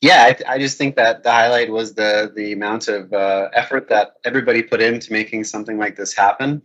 Yeah, 0.00 0.32
I, 0.46 0.54
I, 0.54 0.58
just 0.58 0.78
think 0.78 0.94
that 0.94 1.24
the 1.24 1.32
highlight 1.32 1.70
was 1.70 1.94
the 1.94 2.32
the 2.34 2.52
amount 2.52 2.86
of 2.86 3.12
uh, 3.12 3.48
effort 3.52 3.88
that 3.88 4.14
everybody 4.24 4.62
put 4.62 4.80
into 4.80 5.12
making 5.12 5.42
something 5.44 5.76
like 5.76 5.96
this 5.96 6.14
happen. 6.14 6.62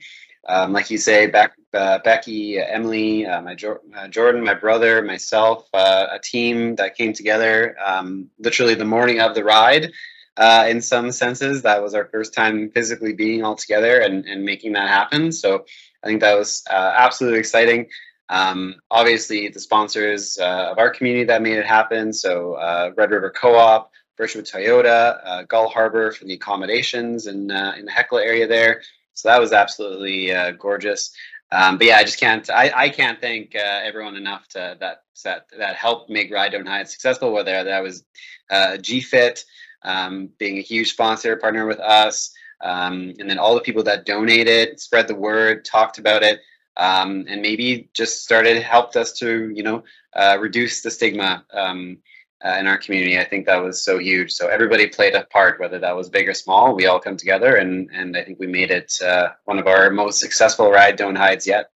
Um, 0.48 0.72
like 0.72 0.91
you 0.91 1.00
say, 1.00 1.25
back, 1.27 1.53
uh, 1.73 1.99
Becky, 2.03 2.59
Emily, 2.59 3.25
my 3.25 3.55
jo- 3.55 3.81
Jordan, 4.09 4.43
my 4.43 4.53
brother, 4.53 5.01
myself, 5.01 5.67
a 5.73 6.19
team 6.23 6.75
that 6.75 6.95
came 6.95 7.13
together 7.13 7.75
um, 7.85 8.29
literally 8.39 8.75
the 8.75 8.85
morning 8.85 9.19
of 9.19 9.35
the 9.35 9.43
ride 9.43 9.91
uh, 10.37 10.65
in 10.67 10.81
some 10.81 11.11
senses. 11.11 11.61
That 11.61 11.81
was 11.81 11.93
our 11.93 12.05
first 12.05 12.33
time 12.33 12.71
physically 12.71 13.13
being 13.13 13.43
all 13.43 13.55
together 13.55 13.99
and, 13.99 14.25
and 14.25 14.43
making 14.43 14.73
that 14.73 14.89
happen. 14.89 15.31
So 15.31 15.65
I 16.03 16.07
think 16.07 16.21
that 16.21 16.37
was 16.37 16.63
uh, 16.69 16.93
absolutely 16.95 17.39
exciting. 17.39 17.89
Um, 18.29 18.75
obviously, 18.89 19.49
the 19.49 19.59
sponsors 19.59 20.37
uh, 20.39 20.69
of 20.71 20.79
our 20.79 20.89
community 20.89 21.25
that 21.25 21.41
made 21.41 21.57
it 21.57 21.65
happen. 21.65 22.13
So 22.13 22.53
uh, 22.53 22.91
Red 22.95 23.11
River 23.11 23.29
Co-op, 23.29 23.91
Birchwood 24.17 24.45
Toyota, 24.45 25.19
uh, 25.23 25.43
Gull 25.43 25.69
Harbor 25.69 26.11
for 26.11 26.25
the 26.25 26.33
accommodations 26.33 27.27
in, 27.27 27.51
uh, 27.51 27.73
in 27.77 27.85
the 27.85 27.91
Hecla 27.91 28.23
area 28.23 28.47
there. 28.47 28.81
So 29.13 29.29
that 29.29 29.39
was 29.39 29.53
absolutely 29.53 30.33
gorgeous. 30.57 31.13
Um, 31.53 31.77
but 31.77 31.86
yeah, 31.86 31.98
I 31.98 32.03
just 32.03 32.19
can't. 32.19 32.50
I, 32.50 32.72
I 32.75 32.89
can't 32.89 33.22
thank 33.22 33.55
uh, 33.55 33.60
everyone 33.83 34.15
enough 34.15 34.48
to 34.50 34.75
that 34.79 35.03
that 35.24 35.45
that 35.57 35.75
helped 35.75 36.10
make 36.10 36.33
Ride 36.33 36.51
Don't 36.51 36.65
Hide 36.65 36.89
successful. 36.89 37.31
Whether 37.31 37.63
that 37.63 37.83
was 37.83 38.03
uh, 38.50 38.77
GFIT, 38.79 39.43
um, 39.83 40.29
being 40.39 40.57
a 40.57 40.62
huge 40.62 40.91
sponsor, 40.91 41.36
partner 41.38 41.67
with 41.67 41.79
us, 41.79 42.33
um, 42.62 43.13
and 43.19 43.29
then 43.29 43.38
all 43.38 43.53
the 43.53 43.62
people 43.62 43.83
that 43.83 44.07
donated, 44.07 44.79
spread 44.79 45.07
the 45.07 45.13
word, 45.13 45.63
talked 45.63 46.00
about 46.00 46.24
it, 46.24 46.39
um, 46.77 47.25
and 47.29 47.43
maybe 47.43 47.88
just 47.93 48.24
started 48.24 48.63
helped 48.63 48.95
us 48.95 49.13
to 49.19 49.51
you 49.53 49.62
know 49.62 49.83
uh, 50.15 50.38
reduce 50.41 50.81
the 50.81 50.89
stigma 50.89 51.45
um, 51.53 51.98
uh, 52.45 52.57
in 52.59 52.67
our 52.67 52.77
community. 52.77 53.19
I 53.19 53.23
think 53.23 53.45
that 53.45 53.62
was 53.62 53.83
so 53.83 53.97
huge. 53.97 54.31
So 54.31 54.47
everybody 54.47 54.88
played 54.88 55.15
a 55.15 55.23
part, 55.25 55.59
whether 55.59 55.79
that 55.79 55.95
was 55.95 56.09
big 56.09 56.27
or 56.27 56.33
small. 56.33 56.75
We 56.75 56.85
all 56.85 57.00
come 57.00 57.17
together, 57.17 57.55
and 57.55 57.89
and 57.93 58.17
I 58.17 58.23
think 58.23 58.39
we 58.39 58.47
made 58.47 58.71
it 58.71 59.00
uh, 59.01 59.29
one 59.45 59.59
of 59.59 59.67
our 59.67 59.89
most 59.89 60.19
successful 60.19 60.69
ride 60.69 60.95
don't 60.95 61.15
hides 61.15 61.47
yet. 61.47 61.71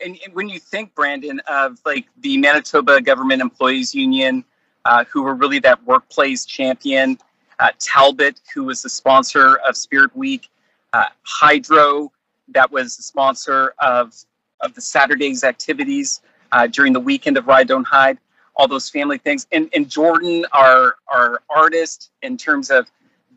And, 0.00 0.16
when 0.32 0.48
you 0.48 0.60
think, 0.60 0.94
Brandon, 0.94 1.40
of 1.48 1.80
like 1.84 2.06
the 2.18 2.38
Manitoba 2.38 3.00
Government 3.00 3.42
Employees 3.42 3.94
Union, 3.94 4.44
uh, 4.84 5.04
who 5.10 5.22
were 5.22 5.34
really 5.34 5.58
that 5.58 5.84
workplace 5.84 6.46
champion 6.46 7.18
uh, 7.58 7.70
Talbot, 7.78 8.40
who 8.54 8.64
was 8.64 8.82
the 8.82 8.88
sponsor 8.88 9.56
of 9.56 9.76
Spirit 9.76 10.14
Week, 10.16 10.48
uh, 10.92 11.04
Hydro, 11.22 12.12
that 12.48 12.70
was 12.70 12.96
the 12.96 13.02
sponsor 13.02 13.74
of, 13.78 14.14
of 14.60 14.74
the 14.74 14.80
Saturday's 14.80 15.44
activities 15.44 16.20
uh, 16.52 16.66
during 16.66 16.92
the 16.92 17.00
weekend 17.00 17.36
of 17.36 17.46
Ride 17.46 17.68
Don't 17.68 17.86
Hide, 17.86 18.18
all 18.58 18.68
those 18.68 18.90
family 18.90 19.18
things. 19.18 19.46
And, 19.52 19.70
and 19.74 19.88
Jordan, 19.88 20.44
our, 20.52 20.96
our 21.06 21.42
artist, 21.48 22.10
in 22.22 22.36
terms 22.36 22.70
of 22.70 22.90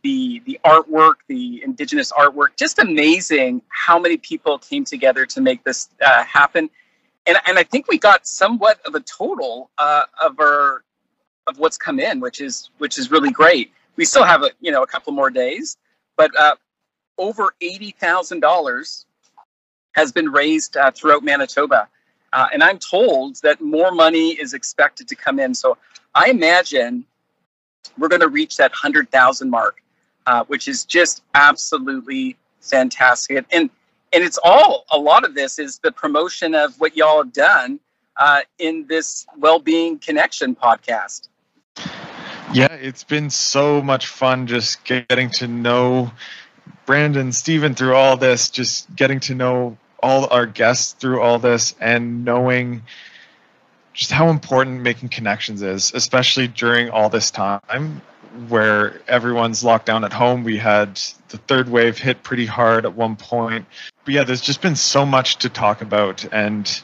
the, 0.04 0.42
the 0.46 0.60
artwork, 0.66 1.16
the 1.28 1.62
indigenous 1.64 2.12
artwork, 2.12 2.58
just 2.58 2.80
amazing 2.80 3.62
how 3.70 4.00
many 4.00 4.18
people 4.18 4.58
came 4.58 4.84
together 4.84 5.26
to 5.28 5.42
make 5.42 5.64
this 5.64 5.90
uh, 6.04 6.24
happen. 6.24 6.70
And, 7.28 7.38
and 7.48 7.58
I 7.58 7.64
think 7.64 7.88
we 7.88 8.00
got 8.00 8.28
somewhat 8.28 8.82
of 8.86 8.96
a 8.96 9.00
total 9.02 9.70
uh, 9.78 10.06
of 10.20 10.40
our 10.40 10.84
of 11.48 11.58
what's 11.58 11.78
come 11.78 12.00
in, 12.00 12.20
which 12.20 12.40
is 12.40 12.70
which 12.78 13.00
is 13.00 13.10
really 13.10 13.32
great 13.32 13.72
we 13.96 14.06
still 14.06 14.24
have 14.24 14.44
a 14.44 14.52
you 14.60 14.72
know 14.72 14.84
a 14.84 14.88
couple 14.88 15.14
more 15.14 15.30
days, 15.30 15.78
but 16.18 16.36
uh, 16.38 16.56
over 17.18 17.54
eighty 17.62 17.92
thousand 17.92 18.40
dollars 18.40 19.06
has 19.94 20.12
been 20.12 20.32
raised 20.32 20.78
uh, 20.78 20.92
throughout 20.92 21.24
Manitoba, 21.24 21.88
uh, 22.34 22.48
and 22.54 22.64
I'm 22.64 22.80
told 22.80 23.42
that 23.44 23.62
more 23.62 23.92
money 23.92 24.32
is 24.32 24.54
expected 24.54 25.08
to 25.10 25.16
come 25.16 25.40
in. 25.40 25.54
So 25.54 25.78
I 26.16 26.30
imagine 26.30 27.06
we're 27.98 28.08
going 28.08 28.22
to 28.22 28.30
reach 28.30 28.58
that 28.58 28.72
hundred 28.72 29.12
thousand 29.12 29.50
mark, 29.50 29.82
uh, 30.26 30.44
which 30.46 30.68
is 30.68 30.86
just 30.86 31.24
absolutely 31.34 32.38
fantastic. 32.62 33.46
And 33.52 33.70
and 34.14 34.24
it's 34.24 34.40
all 34.44 34.86
a 34.92 34.98
lot 34.98 35.24
of 35.24 35.36
this 35.36 35.58
is 35.60 35.80
the 35.80 35.92
promotion 35.92 36.54
of 36.54 36.80
what 36.80 36.96
y'all 36.98 37.24
have 37.24 37.34
done 37.34 37.80
uh, 38.18 38.42
in 38.60 38.86
this 38.88 39.26
well-being 39.38 40.00
connection 40.00 40.56
podcast. 40.56 41.30
Yeah, 42.54 42.74
it's 42.74 43.06
been 43.06 43.30
so 43.30 43.82
much 43.82 44.08
fun 44.08 44.48
just 44.48 44.84
getting 44.84 45.30
to 45.32 45.48
know 45.48 46.12
Brandon, 46.86 47.32
Stephen 47.32 47.74
through 47.74 47.96
all 47.96 48.18
this, 48.18 48.50
just 48.50 48.94
getting 48.94 49.22
to 49.22 49.36
know 49.36 49.78
all 50.02 50.28
our 50.32 50.46
guests 50.46 50.94
through 50.94 51.22
all 51.22 51.40
this 51.40 51.76
and 51.80 52.26
knowing 52.26 52.84
just 53.94 54.12
how 54.12 54.30
important 54.30 54.82
making 54.82 55.10
connections 55.10 55.62
is, 55.62 55.94
especially 55.94 56.48
during 56.48 56.90
all 56.90 57.10
this 57.10 57.32
time 57.32 58.02
where 58.48 59.02
everyone's 59.08 59.64
locked 59.64 59.86
down 59.86 60.04
at 60.04 60.14
home. 60.14 60.44
We 60.44 60.58
had 60.58 61.00
the 61.30 61.38
third 61.38 61.70
wave 61.70 61.98
hit 61.98 62.24
pretty 62.24 62.46
hard 62.46 62.86
at 62.86 62.96
one 62.96 63.16
point. 63.16 63.66
But 64.06 64.14
yeah, 64.14 64.24
there's 64.24 64.42
just 64.42 64.62
been 64.62 64.76
so 64.76 65.06
much 65.06 65.38
to 65.38 65.50
talk 65.50 65.82
about 65.82 66.26
and 66.34 66.82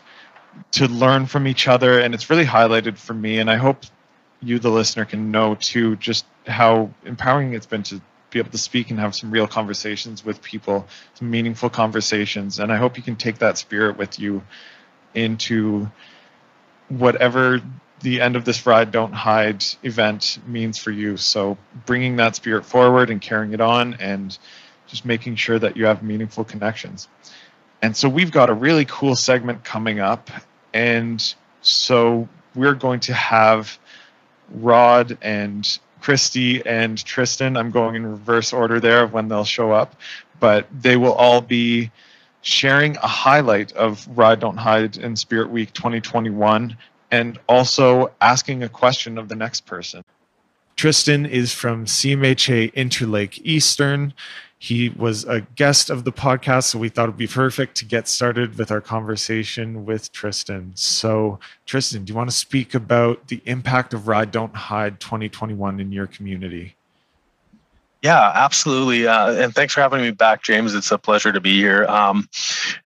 to 0.72 0.88
learn 0.88 1.26
from 1.26 1.48
each 1.48 1.68
other. 1.68 2.00
And 2.00 2.14
it's 2.14 2.30
really 2.30 2.46
highlighted 2.46 2.98
for 2.98 3.14
me. 3.14 3.40
And 3.40 3.50
I 3.50 3.56
hope 3.56 3.86
you, 4.42 4.60
the 4.60 4.70
listener, 4.70 5.06
can 5.06 5.32
know 5.32 5.56
too 5.56 5.96
just 5.96 6.26
how 6.46 6.92
empowering 7.06 7.54
it's 7.54 7.66
been 7.66 7.84
to 7.84 8.02
be 8.30 8.40
able 8.40 8.52
to 8.52 8.58
speak 8.58 8.90
and 8.90 9.00
have 9.00 9.16
some 9.16 9.32
real 9.32 9.48
conversations 9.48 10.24
with 10.24 10.42
people, 10.42 10.86
some 11.14 11.30
meaningful 11.32 11.70
conversations. 11.70 12.60
And 12.60 12.72
I 12.72 12.78
hope 12.78 12.98
you 12.98 13.04
can 13.04 13.16
take 13.16 13.40
that 13.40 13.58
spirit 13.58 13.98
with 13.98 14.20
you 14.20 14.44
into 15.14 15.90
whatever 16.90 17.62
the 18.02 18.22
end 18.22 18.36
of 18.36 18.46
this 18.46 18.66
ride 18.66 18.92
don't 18.92 19.14
hide 19.14 19.64
event 19.84 20.40
means 20.46 20.78
for 20.78 20.92
you. 20.92 21.18
So 21.18 21.58
bringing 21.86 22.18
that 22.18 22.36
spirit 22.36 22.66
forward 22.66 23.10
and 23.10 23.22
carrying 23.22 23.54
it 23.54 23.62
on 23.62 23.96
and 23.96 24.38
just 24.88 25.06
making 25.06 25.36
sure 25.36 25.58
that 25.58 25.76
you 25.76 25.86
have 25.86 26.04
meaningful 26.04 26.44
connections. 26.44 27.08
And 27.82 27.96
so 27.96 28.10
we've 28.10 28.32
got 28.32 28.50
a 28.50 28.54
really 28.54 28.86
cool 28.86 29.16
segment 29.16 29.64
coming 29.64 30.00
up. 30.00 30.30
And 30.74 31.24
so 31.62 32.28
we're 32.56 32.74
going 32.74 33.02
to 33.02 33.14
have 33.14 33.78
Rod 34.50 35.18
and 35.22 35.80
Christy 36.02 36.66
and 36.66 37.04
Tristan. 37.04 37.58
I'm 37.58 37.72
going 37.72 37.96
in 37.96 38.06
reverse 38.06 38.54
order 38.54 38.80
there 38.80 39.04
of 39.04 39.14
when 39.14 39.28
they'll 39.28 39.44
show 39.44 39.72
up, 39.72 39.96
but 40.40 40.68
they 40.72 40.98
will 40.98 41.14
all 41.14 41.42
be 41.42 41.92
sharing 42.42 42.96
a 42.98 43.08
highlight 43.08 43.72
of 43.74 44.08
Ride 44.18 44.40
Don't 44.40 44.58
Hide 44.58 44.98
in 44.98 45.16
Spirit 45.16 45.50
Week 45.50 45.74
2021 45.74 46.78
and 47.12 47.40
also 47.48 48.12
asking 48.22 48.64
a 48.64 48.70
question 48.70 49.18
of 49.18 49.30
the 49.30 49.36
next 49.36 49.66
person. 49.66 50.04
Tristan 50.76 51.26
is 51.26 51.54
from 51.54 51.86
CMHA 51.86 52.74
Interlake 52.74 53.42
Eastern. 53.44 54.14
He 54.60 54.90
was 54.90 55.24
a 55.26 55.42
guest 55.42 55.92
of 55.92 56.04
the 56.04 56.12
podcast, 56.12 56.66
so 56.66 56.80
we 56.80 56.90
thought 56.90 57.04
it'd 57.04 57.18
be 57.18 57.28
perfect 57.28 57.76
to 57.78 57.86
get 57.86 58.08
started 58.08 58.58
with 58.58 58.72
our 58.72 58.82
conversation 58.82 59.86
with 59.86 60.12
Tristan. 60.12 60.72
So, 60.74 61.40
Tristan, 61.68 62.06
do 62.06 62.12
you 62.12 62.18
want 62.18 62.30
to 62.32 62.36
speak 62.36 62.74
about 62.74 63.28
the 63.28 63.42
impact 63.46 63.94
of 63.94 64.08
Ride 64.08 64.32
Don't 64.32 64.56
Hide 64.56 65.00
2021 65.00 65.80
in 65.80 65.92
your 65.92 66.08
community? 66.08 66.76
Yeah, 68.04 68.32
absolutely. 68.36 69.08
Uh, 69.08 69.34
and 69.34 69.56
thanks 69.56 69.74
for 69.74 69.82
having 69.82 70.02
me 70.02 70.12
back, 70.12 70.44
James. 70.44 70.76
It's 70.76 70.92
a 70.92 70.98
pleasure 70.98 71.32
to 71.32 71.42
be 71.42 71.60
here. 71.60 71.86
Um, 71.86 72.30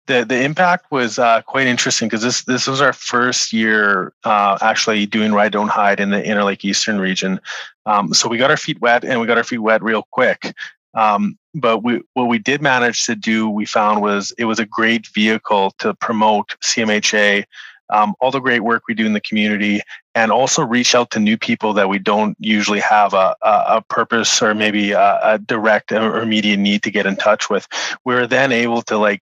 the 0.07 0.23
the 0.23 0.41
impact 0.41 0.89
was 0.91 1.19
uh, 1.19 1.41
quite 1.41 1.67
interesting 1.67 2.07
because 2.07 2.21
this 2.21 2.43
this 2.43 2.65
was 2.65 2.81
our 2.81 2.93
first 2.93 3.51
year 3.51 4.13
uh, 4.23 4.57
actually 4.61 5.05
doing 5.05 5.33
Ride 5.33 5.51
Don't 5.51 5.67
Hide 5.67 5.99
in 5.99 6.11
the 6.11 6.21
Interlake 6.21 6.63
Eastern 6.63 6.99
region. 6.99 7.41
Um, 7.85 8.13
so 8.13 8.29
we 8.29 8.37
got 8.37 8.51
our 8.51 8.57
feet 8.57 8.79
wet, 8.79 9.03
and 9.03 9.19
we 9.19 9.27
got 9.27 9.37
our 9.37 9.43
feet 9.43 9.59
wet 9.59 9.83
real 9.83 10.07
quick. 10.11 10.55
Um, 10.93 11.37
but 11.53 11.83
we 11.83 12.01
what 12.13 12.25
we 12.25 12.39
did 12.39 12.61
manage 12.61 13.05
to 13.05 13.15
do, 13.15 13.49
we 13.49 13.65
found 13.65 14.01
was 14.01 14.33
it 14.37 14.45
was 14.45 14.59
a 14.59 14.65
great 14.65 15.07
vehicle 15.07 15.71
to 15.79 15.93
promote 15.95 16.55
CMHA 16.61 17.45
um, 17.91 18.15
all 18.19 18.31
the 18.31 18.39
great 18.39 18.61
work 18.61 18.83
we 18.87 18.93
do 18.93 19.05
in 19.05 19.13
the 19.13 19.21
community 19.21 19.81
and 20.15 20.31
also 20.31 20.63
reach 20.63 20.95
out 20.95 21.11
to 21.11 21.19
new 21.19 21.37
people 21.37 21.73
that 21.73 21.89
we 21.89 21.99
don't 21.99 22.35
usually 22.39 22.79
have 22.79 23.13
a, 23.13 23.35
a, 23.41 23.63
a 23.67 23.81
purpose 23.89 24.41
or 24.41 24.53
maybe 24.53 24.91
a, 24.91 25.19
a, 25.21 25.39
direct 25.39 25.91
or 25.91 26.21
immediate 26.21 26.57
need 26.57 26.83
to 26.83 26.91
get 26.91 27.05
in 27.05 27.15
touch 27.15 27.49
with. 27.49 27.67
We're 28.05 28.27
then 28.27 28.51
able 28.51 28.81
to 28.83 28.97
like 28.97 29.21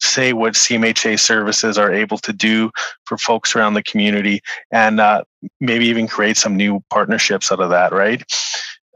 say 0.00 0.32
what 0.32 0.54
CMHA 0.54 1.18
services 1.18 1.78
are 1.78 1.92
able 1.92 2.18
to 2.18 2.32
do 2.32 2.70
for 3.06 3.16
folks 3.16 3.54
around 3.54 3.74
the 3.74 3.82
community 3.82 4.40
and 4.70 5.00
uh, 5.00 5.22
maybe 5.60 5.86
even 5.86 6.08
create 6.08 6.36
some 6.36 6.56
new 6.56 6.82
partnerships 6.90 7.50
out 7.50 7.60
of 7.60 7.70
that, 7.70 7.92
right? 7.92 8.22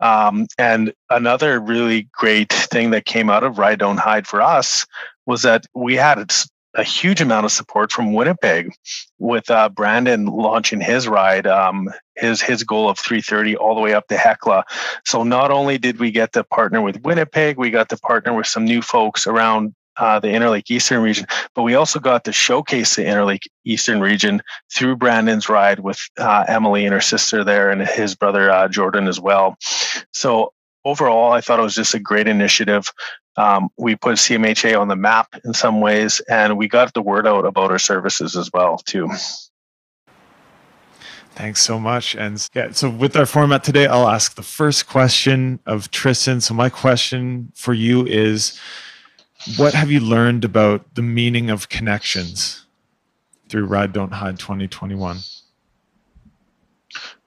Um, 0.00 0.47
and 0.59 0.93
another 1.11 1.61
really 1.61 2.09
great 2.12 2.52
thing 2.52 2.90
that 2.90 3.05
came 3.05 3.31
out 3.31 3.45
of 3.45 3.59
Ride 3.59 3.81
Don't 3.81 3.99
Hide 3.99 4.26
for 4.26 4.40
us 4.40 4.87
was 5.26 5.43
that 5.43 5.67
we 5.75 5.97
had 5.97 6.33
a 6.75 6.83
huge 6.85 7.21
amount 7.21 7.45
of 7.45 7.52
support 7.52 7.90
from 7.90 8.12
Winnipeg 8.12 8.73
with 9.19 9.50
uh, 9.50 9.69
Brandon 9.69 10.26
launching 10.26 10.81
his 10.81 11.09
ride, 11.09 11.47
um, 11.47 11.90
his 12.17 12.40
his 12.40 12.62
goal 12.62 12.88
of 12.88 12.99
330 12.99 13.57
all 13.57 13.75
the 13.75 13.81
way 13.81 13.95
up 13.95 14.07
to 14.09 14.17
Hecla. 14.17 14.64
So 15.05 15.25
not 15.25 15.50
only 15.50 15.78
did 15.78 15.99
we 15.99 16.11
get 16.11 16.33
to 16.35 16.45
partner 16.45 16.81
with 16.81 17.02
Winnipeg, 17.02 17.59
we 17.59 17.71
got 17.71 17.88
to 17.88 17.97
partner 17.97 18.33
with 18.33 18.47
some 18.47 18.64
new 18.64 18.83
folks 18.83 19.26
around 19.26 19.75
uh, 19.99 20.21
the 20.21 20.28
Interlake 20.28 20.71
Eastern 20.71 21.02
region, 21.02 21.26
but 21.55 21.62
we 21.62 21.75
also 21.75 21.99
got 21.99 22.25
to 22.25 22.33
showcase 22.33 22.97
the 22.97 23.02
Interlake 23.02 23.47
Eastern 23.64 24.00
region 24.00 24.43
through 24.75 24.97
Brandon's 24.97 25.49
ride 25.49 25.81
with 25.81 26.00
uh, 26.19 26.45
Emily 26.49 26.85
and 26.85 26.95
her 26.95 27.00
sister 27.00 27.45
there 27.45 27.71
and 27.71 27.83
his 27.83 28.14
brother 28.14 28.50
uh, 28.50 28.69
Jordan 28.69 29.09
as 29.09 29.21
well. 29.21 29.57
So 30.12 30.52
overall, 30.85 31.33
I 31.33 31.40
thought 31.40 31.61
it 31.61 31.62
was 31.62 31.75
just 31.75 31.95
a 31.95 31.99
great 31.99 32.28
initiative. 32.28 32.90
Um, 33.37 33.69
we 33.76 33.95
put 33.95 34.17
CMHA 34.17 34.78
on 34.78 34.88
the 34.88 34.97
map 34.97 35.28
in 35.45 35.55
some 35.55 35.81
ways, 35.81 36.21
and 36.28 36.59
we 36.59 36.67
got 36.67 36.93
the 36.95 37.02
word 37.02 37.26
out 37.26 37.45
about 37.45 37.71
our 37.71 37.78
services 37.78 38.37
as 38.37 38.50
well 38.52 38.78
too. 38.78 39.09
Thanks 41.38 41.61
so 41.62 41.78
much. 41.78 42.17
And 42.17 42.45
yeah, 42.52 42.73
so 42.73 42.90
with 42.90 43.17
our 43.17 43.26
format 43.26 43.62
today, 43.62 43.87
I'll 43.87 44.09
ask 44.09 44.35
the 44.35 44.43
first 44.43 44.88
question 44.88 45.61
of 45.67 45.88
Tristan. 45.93 46.40
So 46.40 46.52
my 46.52 46.69
question 46.69 47.52
for 47.55 47.73
you 47.73 48.05
is, 48.07 48.59
what 49.57 49.75
have 49.75 49.90
you 49.90 50.00
learned 50.00 50.45
about 50.45 50.95
the 50.95 51.02
meaning 51.02 51.50
of 51.50 51.68
connections 51.68 52.66
through 53.49 53.66
Ride 53.66 53.92
Don't 53.92 54.12
Hide 54.12 54.38
2021? 54.38 55.18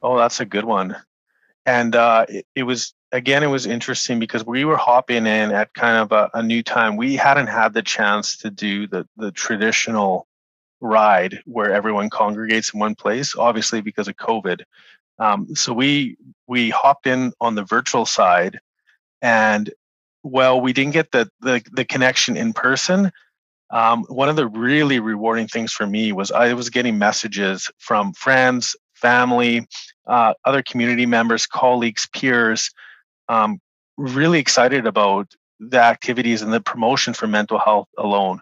Oh, 0.02 0.18
that's 0.18 0.40
a 0.40 0.46
good 0.46 0.66
one. 0.66 0.96
And 1.66 1.96
uh, 1.96 2.26
it, 2.28 2.46
it 2.56 2.64
was 2.64 2.94
again, 3.12 3.44
it 3.44 3.48
was 3.48 3.66
interesting 3.66 4.20
because 4.20 4.46
we 4.46 4.66
were 4.66 4.78
hopping 4.78 5.28
in 5.28 5.52
at 5.52 5.74
kind 5.74 5.98
of 5.98 6.12
a, 6.12 6.30
a, 6.34 6.44
new 6.44 6.64
time. 6.64 6.98
We 6.98 7.16
hadn't 7.16 7.48
had 7.48 7.74
the 7.74 7.84
chance 7.84 8.38
to 8.38 8.50
do 8.50 8.88
the 8.88 9.08
the 9.18 9.32
traditional 9.32 10.28
ride 10.80 11.40
where 11.46 11.72
everyone 11.72 12.10
congregates 12.10 12.74
in 12.74 12.80
one 12.80 12.96
place, 12.96 13.36
obviously 13.36 13.82
because 13.82 14.08
of 14.08 14.16
COVID. 14.18 14.64
Um, 15.20 15.56
so 15.56 15.72
we 15.72 16.18
we 16.48 16.72
hopped 16.72 17.06
in 17.06 17.32
on 17.40 17.56
the 17.56 17.64
virtual 17.64 18.06
side, 18.06 18.60
and 19.22 19.72
well, 20.24 20.60
we 20.62 20.74
didn't 20.74 20.94
get 20.94 21.12
the 21.12 21.30
the, 21.42 21.62
the 21.72 21.86
connection 21.86 22.38
in 22.38 22.54
person. 22.54 23.12
Um, 23.70 24.04
one 24.10 24.28
of 24.28 24.36
the 24.36 24.48
really 24.48 25.00
rewarding 25.00 25.48
things 25.48 25.72
for 25.72 25.88
me 25.88 26.12
was 26.12 26.30
I 26.32 26.54
was 26.54 26.70
getting 26.70 26.98
messages 26.98 27.72
from 27.78 28.14
friends, 28.14 28.76
family, 28.94 29.66
uh, 30.08 30.34
other 30.44 30.62
community 30.62 31.06
members, 31.06 31.48
colleagues, 31.48 32.08
peers 32.14 32.70
um, 33.30 33.60
really 33.98 34.40
excited 34.40 34.86
about 34.86 35.34
the 35.60 35.80
activities 35.80 36.42
and 36.42 36.52
the 36.52 36.60
promotion 36.62 37.14
for 37.14 37.28
mental 37.28 37.60
health 37.60 37.88
alone. 37.98 38.42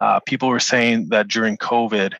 Uh, 0.00 0.18
people 0.26 0.48
were 0.48 0.60
saying 0.60 1.08
that 1.10 1.28
during 1.28 1.56
COVID, 1.56 2.14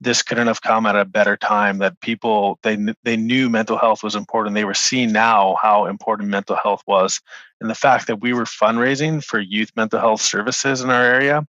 this 0.00 0.22
couldn't 0.22 0.46
have 0.46 0.62
come 0.62 0.86
at 0.86 0.96
a 0.96 1.04
better 1.04 1.36
time. 1.36 1.78
That 1.78 2.00
people 2.00 2.58
they 2.62 2.76
they 3.04 3.16
knew 3.16 3.50
mental 3.50 3.78
health 3.78 4.02
was 4.02 4.14
important. 4.14 4.54
They 4.54 4.64
were 4.64 4.74
seeing 4.74 5.12
now 5.12 5.56
how 5.62 5.86
important 5.86 6.28
mental 6.28 6.56
health 6.56 6.82
was, 6.86 7.20
and 7.60 7.68
the 7.68 7.74
fact 7.74 8.06
that 8.06 8.20
we 8.20 8.32
were 8.32 8.44
fundraising 8.44 9.22
for 9.22 9.38
youth 9.38 9.70
mental 9.76 10.00
health 10.00 10.22
services 10.22 10.80
in 10.80 10.90
our 10.90 11.04
area, 11.04 11.46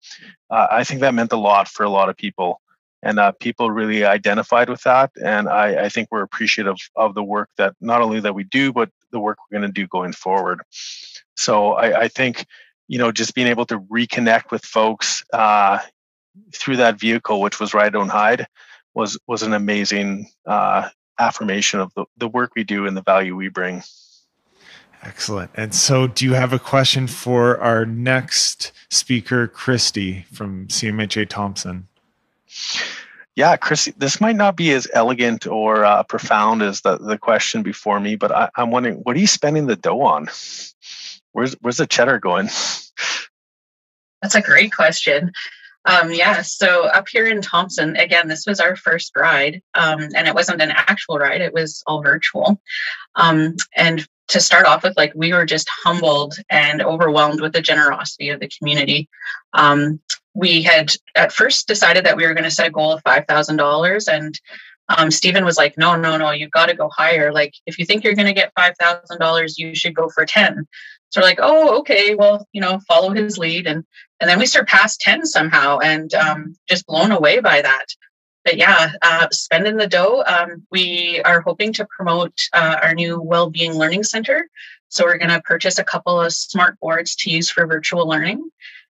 uh, 0.50 0.66
I 0.70 0.84
think 0.84 1.00
that 1.00 1.14
meant 1.14 1.32
a 1.32 1.36
lot 1.36 1.68
for 1.68 1.84
a 1.84 1.90
lot 1.90 2.08
of 2.08 2.16
people 2.16 2.60
and 3.02 3.18
uh, 3.18 3.32
people 3.32 3.70
really 3.70 4.04
identified 4.04 4.68
with 4.68 4.82
that 4.82 5.10
and 5.22 5.48
I, 5.48 5.84
I, 5.84 5.88
think 5.88 6.08
we're 6.10 6.22
appreciative 6.22 6.76
of 6.96 7.14
the 7.14 7.22
work 7.22 7.48
that 7.56 7.74
not 7.80 8.02
only 8.02 8.20
that 8.20 8.34
we 8.34 8.44
do 8.44 8.72
but 8.72 8.90
the 9.10 9.20
work 9.20 9.38
we're 9.38 9.58
going 9.58 9.72
to 9.72 9.80
do 9.80 9.86
going 9.86 10.12
forward 10.12 10.60
so 11.36 11.72
I, 11.72 12.02
I, 12.02 12.08
think 12.08 12.46
you 12.88 12.98
know 12.98 13.12
just 13.12 13.34
being 13.34 13.46
able 13.46 13.66
to 13.66 13.78
reconnect 13.78 14.50
with 14.50 14.64
folks 14.64 15.24
uh, 15.32 15.78
through 16.54 16.76
that 16.76 16.98
vehicle 16.98 17.40
which 17.40 17.60
was 17.60 17.74
ride 17.74 17.92
don't 17.92 18.08
hide 18.08 18.46
was 18.94 19.18
was 19.26 19.42
an 19.42 19.52
amazing 19.52 20.28
uh, 20.46 20.88
affirmation 21.18 21.80
of 21.80 21.92
the, 21.94 22.04
the 22.16 22.28
work 22.28 22.52
we 22.54 22.64
do 22.64 22.86
and 22.86 22.96
the 22.96 23.02
value 23.02 23.36
we 23.36 23.48
bring 23.48 23.82
Excellent. 25.02 25.50
And 25.54 25.74
so, 25.74 26.06
do 26.06 26.24
you 26.26 26.34
have 26.34 26.52
a 26.52 26.58
question 26.58 27.06
for 27.06 27.58
our 27.58 27.86
next 27.86 28.72
speaker, 28.90 29.48
Christy 29.48 30.26
from 30.30 30.66
CMHA 30.66 31.28
Thompson? 31.28 31.88
Yeah, 33.36 33.56
Christy, 33.56 33.94
this 33.96 34.20
might 34.20 34.36
not 34.36 34.56
be 34.56 34.72
as 34.72 34.86
elegant 34.92 35.46
or 35.46 35.84
uh, 35.84 36.02
profound 36.02 36.62
as 36.62 36.82
the, 36.82 36.98
the 36.98 37.16
question 37.16 37.62
before 37.62 37.98
me, 37.98 38.16
but 38.16 38.30
I, 38.30 38.50
I'm 38.56 38.70
wondering, 38.70 38.96
what 38.96 39.16
are 39.16 39.20
you 39.20 39.26
spending 39.26 39.66
the 39.66 39.76
dough 39.76 40.02
on? 40.02 40.28
Where's 41.32 41.54
where's 41.60 41.78
the 41.78 41.86
cheddar 41.86 42.18
going? 42.18 42.46
That's 44.20 44.34
a 44.34 44.42
great 44.42 44.72
question. 44.72 45.32
Um, 45.86 46.12
yeah, 46.12 46.42
so 46.42 46.84
up 46.84 47.08
here 47.08 47.26
in 47.26 47.40
Thompson, 47.40 47.96
again, 47.96 48.28
this 48.28 48.44
was 48.46 48.60
our 48.60 48.76
first 48.76 49.12
ride, 49.16 49.62
um, 49.74 50.08
and 50.14 50.28
it 50.28 50.34
wasn't 50.34 50.60
an 50.60 50.70
actual 50.70 51.18
ride; 51.18 51.40
it 51.40 51.54
was 51.54 51.82
all 51.86 52.02
virtual. 52.02 52.60
Um, 53.14 53.56
and 53.76 54.06
to 54.28 54.40
start 54.40 54.66
off 54.66 54.82
with, 54.82 54.96
like 54.96 55.12
we 55.14 55.32
were 55.32 55.44
just 55.44 55.68
humbled 55.82 56.36
and 56.50 56.82
overwhelmed 56.82 57.40
with 57.40 57.52
the 57.52 57.60
generosity 57.60 58.28
of 58.28 58.40
the 58.40 58.50
community. 58.58 59.08
Um, 59.52 60.00
we 60.34 60.62
had 60.62 60.92
at 61.16 61.32
first 61.32 61.66
decided 61.66 62.06
that 62.06 62.16
we 62.16 62.26
were 62.26 62.34
going 62.34 62.44
to 62.44 62.50
set 62.50 62.68
a 62.68 62.70
goal 62.70 62.92
of 62.92 63.02
$5,000 63.02 64.08
and 64.12 64.40
um, 64.96 65.10
Stephen 65.10 65.44
was 65.44 65.56
like, 65.56 65.78
no, 65.78 65.96
no, 65.96 66.16
no, 66.16 66.30
you've 66.32 66.50
got 66.50 66.66
to 66.66 66.74
go 66.74 66.88
higher. 66.88 67.32
Like, 67.32 67.54
if 67.66 67.78
you 67.78 67.84
think 67.84 68.02
you're 68.02 68.14
going 68.14 68.26
to 68.26 68.32
get 68.32 68.52
$5,000, 68.58 69.54
you 69.56 69.74
should 69.74 69.94
go 69.94 70.08
for 70.08 70.26
10. 70.26 70.66
So 71.10 71.20
we're 71.20 71.26
like, 71.26 71.38
oh, 71.40 71.78
okay, 71.80 72.14
well, 72.14 72.46
you 72.52 72.60
know, 72.60 72.80
follow 72.88 73.10
his 73.10 73.38
lead. 73.38 73.66
And, 73.66 73.84
and 74.20 74.28
then 74.28 74.38
we 74.38 74.46
surpassed 74.46 75.00
10 75.00 75.26
somehow 75.26 75.78
and 75.78 76.12
um, 76.14 76.56
just 76.68 76.86
blown 76.86 77.12
away 77.12 77.40
by 77.40 77.62
that. 77.62 77.86
But 78.44 78.56
yeah, 78.56 78.92
uh, 79.02 79.28
spending 79.32 79.76
the 79.76 79.86
dough. 79.86 80.22
Um, 80.26 80.66
we 80.70 81.20
are 81.24 81.40
hoping 81.40 81.72
to 81.74 81.86
promote 81.94 82.38
uh, 82.52 82.76
our 82.82 82.94
new 82.94 83.20
well-being 83.20 83.74
learning 83.74 84.04
center. 84.04 84.48
So 84.88 85.04
we're 85.04 85.18
going 85.18 85.30
to 85.30 85.42
purchase 85.42 85.78
a 85.78 85.84
couple 85.84 86.20
of 86.20 86.32
smart 86.32 86.78
boards 86.80 87.14
to 87.16 87.30
use 87.30 87.50
for 87.50 87.66
virtual 87.66 88.08
learning. 88.08 88.50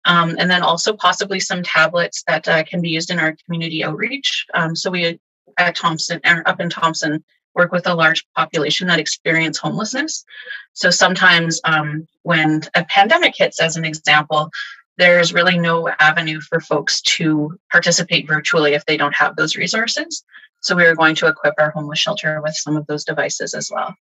Um, 0.06 0.36
and 0.38 0.50
then 0.50 0.62
also 0.62 0.94
possibly 0.94 1.40
some 1.40 1.64
tablets 1.64 2.24
that 2.28 2.48
uh, 2.48 2.64
can 2.64 2.82
be 2.82 2.90
used 2.90 3.10
in 3.10 3.20
our 3.20 3.36
community 3.46 3.84
outreach. 3.84 4.46
Um, 4.54 4.76
so 4.76 4.92
we 4.92 5.20
at 5.58 5.76
Thompson, 5.76 6.20
up 6.26 6.60
in 6.60 6.70
Thompson, 6.70 7.24
work 7.56 7.72
with 7.72 7.88
a 7.88 7.96
large 7.96 8.26
population 8.36 8.88
that 8.88 9.00
experience 9.00 9.58
homelessness. 9.58 10.26
So 10.74 10.90
sometimes 10.90 11.62
um, 11.64 12.08
when 12.24 12.62
a 12.76 12.84
pandemic 12.86 13.36
hits, 13.36 13.62
as 13.62 13.78
an 13.78 13.86
example, 13.86 14.52
there's 14.98 15.34
really 15.34 15.58
no 15.58 15.90
avenue 16.00 16.40
for 16.42 16.60
folks 16.60 17.02
to 17.02 17.58
participate 17.72 18.28
virtually 18.28 18.74
if 18.74 18.86
they 18.86 18.98
don't 18.98 19.16
have 19.16 19.36
those 19.36 19.56
resources. 19.56 20.24
So 20.62 20.76
we 20.76 20.86
are 20.86 20.96
going 20.96 21.16
to 21.16 21.28
equip 21.28 21.54
our 21.58 21.72
homeless 21.72 22.00
shelter 22.00 22.42
with 22.42 22.56
some 22.56 22.76
of 22.76 22.88
those 22.88 23.04
devices 23.04 23.54
as 23.54 23.70
well. 23.72 23.94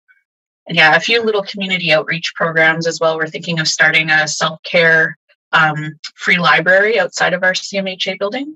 And 0.68 0.78
yeah, 0.78 0.96
a 0.96 1.00
few 1.00 1.22
little 1.22 1.44
community 1.44 1.92
outreach 1.92 2.34
programs 2.36 2.88
as 2.88 3.00
well. 3.00 3.18
We're 3.18 3.28
thinking 3.28 3.60
of 3.60 3.68
starting 3.68 4.10
a 4.10 4.28
self 4.28 4.62
care 4.64 5.18
um, 5.52 6.00
free 6.16 6.38
library 6.38 7.00
outside 7.00 7.34
of 7.34 7.44
our 7.44 7.54
CMHA 7.54 8.18
building. 8.18 8.56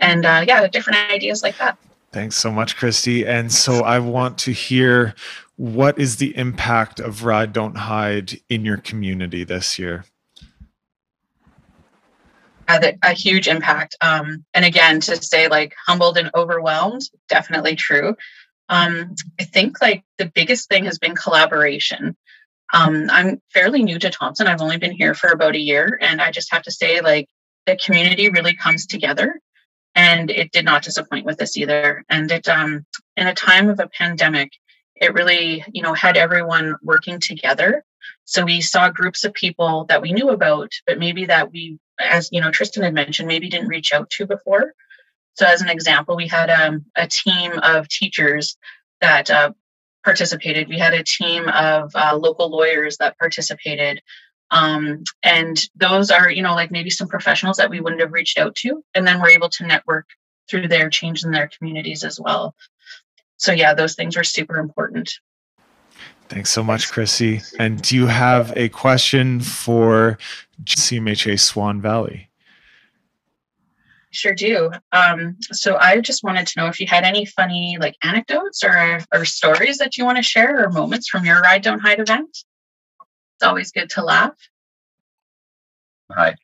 And 0.00 0.26
uh, 0.26 0.44
yeah, 0.46 0.66
different 0.66 0.98
ideas 1.10 1.42
like 1.42 1.56
that. 1.58 1.78
Thanks 2.12 2.36
so 2.36 2.50
much, 2.50 2.76
Christy. 2.76 3.26
And 3.26 3.52
so 3.52 3.84
I 3.84 3.98
want 3.98 4.38
to 4.38 4.52
hear 4.52 5.14
what 5.56 5.98
is 5.98 6.16
the 6.16 6.36
impact 6.36 7.00
of 7.00 7.24
Ride 7.24 7.52
Don't 7.52 7.76
Hide 7.76 8.40
in 8.48 8.64
your 8.64 8.76
community 8.76 9.44
this 9.44 9.78
year? 9.78 10.04
A, 12.68 12.96
a 13.02 13.12
huge 13.12 13.46
impact. 13.46 13.96
Um, 14.00 14.44
and 14.54 14.64
again, 14.64 15.00
to 15.00 15.22
say 15.22 15.48
like 15.48 15.74
humbled 15.86 16.16
and 16.16 16.30
overwhelmed, 16.34 17.02
definitely 17.28 17.76
true. 17.76 18.16
Um, 18.68 19.14
I 19.38 19.44
think 19.44 19.80
like 19.82 20.02
the 20.18 20.32
biggest 20.34 20.68
thing 20.68 20.86
has 20.86 20.98
been 20.98 21.14
collaboration. 21.14 22.16
Um, 22.72 23.08
I'm 23.10 23.40
fairly 23.52 23.82
new 23.82 23.98
to 23.98 24.10
Thompson. 24.10 24.46
I've 24.46 24.62
only 24.62 24.78
been 24.78 24.92
here 24.92 25.14
for 25.14 25.28
about 25.30 25.54
a 25.54 25.60
year, 25.60 25.98
and 26.00 26.20
I 26.20 26.30
just 26.30 26.50
have 26.52 26.62
to 26.62 26.70
say, 26.70 27.00
like, 27.00 27.28
the 27.66 27.76
community 27.76 28.30
really 28.30 28.54
comes 28.54 28.86
together, 28.86 29.38
and 29.94 30.30
it 30.30 30.50
did 30.50 30.64
not 30.64 30.82
disappoint 30.82 31.26
with 31.26 31.38
this 31.38 31.56
either. 31.56 32.04
And 32.08 32.30
it, 32.32 32.48
um, 32.48 32.84
in 33.16 33.26
a 33.26 33.34
time 33.34 33.68
of 33.68 33.78
a 33.78 33.88
pandemic, 33.88 34.50
it 34.96 35.14
really, 35.14 35.64
you 35.72 35.82
know, 35.82 35.94
had 35.94 36.16
everyone 36.16 36.74
working 36.82 37.20
together. 37.20 37.84
So 38.24 38.44
we 38.44 38.60
saw 38.60 38.88
groups 38.88 39.24
of 39.24 39.34
people 39.34 39.84
that 39.84 40.02
we 40.02 40.12
knew 40.12 40.30
about, 40.30 40.72
but 40.86 40.98
maybe 40.98 41.26
that 41.26 41.52
we, 41.52 41.78
as 42.00 42.28
you 42.32 42.40
know, 42.40 42.50
Tristan 42.50 42.82
had 42.82 42.94
mentioned, 42.94 43.28
maybe 43.28 43.48
didn't 43.48 43.68
reach 43.68 43.92
out 43.92 44.10
to 44.10 44.26
before. 44.26 44.74
So 45.34 45.46
as 45.46 45.62
an 45.62 45.68
example, 45.68 46.16
we 46.16 46.28
had 46.28 46.50
um, 46.50 46.84
a 46.96 47.06
team 47.06 47.52
of 47.62 47.88
teachers 47.88 48.56
that 49.00 49.30
uh, 49.30 49.52
participated. 50.04 50.68
We 50.68 50.78
had 50.78 50.94
a 50.94 51.02
team 51.02 51.48
of 51.48 51.90
uh, 51.94 52.16
local 52.16 52.50
lawyers 52.50 52.98
that 52.98 53.18
participated. 53.18 54.00
Um, 54.50 55.02
and 55.22 55.60
those 55.74 56.10
are, 56.10 56.30
you 56.30 56.42
know, 56.42 56.54
like 56.54 56.70
maybe 56.70 56.90
some 56.90 57.08
professionals 57.08 57.56
that 57.56 57.70
we 57.70 57.80
wouldn't 57.80 58.02
have 58.02 58.12
reached 58.12 58.38
out 58.38 58.54
to. 58.56 58.84
And 58.94 59.06
then 59.06 59.20
we're 59.20 59.30
able 59.30 59.48
to 59.50 59.66
network 59.66 60.06
through 60.48 60.68
their 60.68 60.90
change 60.90 61.24
in 61.24 61.32
their 61.32 61.48
communities 61.48 62.04
as 62.04 62.20
well. 62.20 62.54
So, 63.38 63.52
yeah, 63.52 63.74
those 63.74 63.94
things 63.94 64.16
are 64.16 64.24
super 64.24 64.58
important. 64.58 65.10
Thanks 66.28 66.50
so 66.50 66.64
much, 66.64 66.90
Chrissy. 66.90 67.42
And 67.58 67.80
do 67.82 67.96
you 67.96 68.06
have 68.06 68.52
a 68.56 68.68
question 68.70 69.40
for 69.40 70.18
CMHA 70.64 71.38
Swan 71.38 71.80
Valley? 71.80 72.30
Sure 74.10 74.32
do. 74.34 74.70
Um, 74.92 75.36
so 75.50 75.76
I 75.76 76.00
just 76.00 76.22
wanted 76.22 76.46
to 76.46 76.60
know 76.60 76.66
if 76.68 76.78
you 76.78 76.86
had 76.86 77.02
any 77.02 77.24
funny 77.24 77.76
like 77.80 77.96
anecdotes 78.02 78.62
or 78.62 79.00
or 79.12 79.24
stories 79.24 79.78
that 79.78 79.98
you 79.98 80.04
want 80.04 80.18
to 80.18 80.22
share 80.22 80.64
or 80.64 80.70
moments 80.70 81.08
from 81.08 81.24
your 81.24 81.40
Ride 81.40 81.62
Don't 81.62 81.80
Hide 81.80 81.98
event. 81.98 82.28
It's 82.30 83.42
always 83.42 83.72
good 83.72 83.90
to 83.90 84.04
laugh. 84.04 84.34
Hi. 86.12 86.36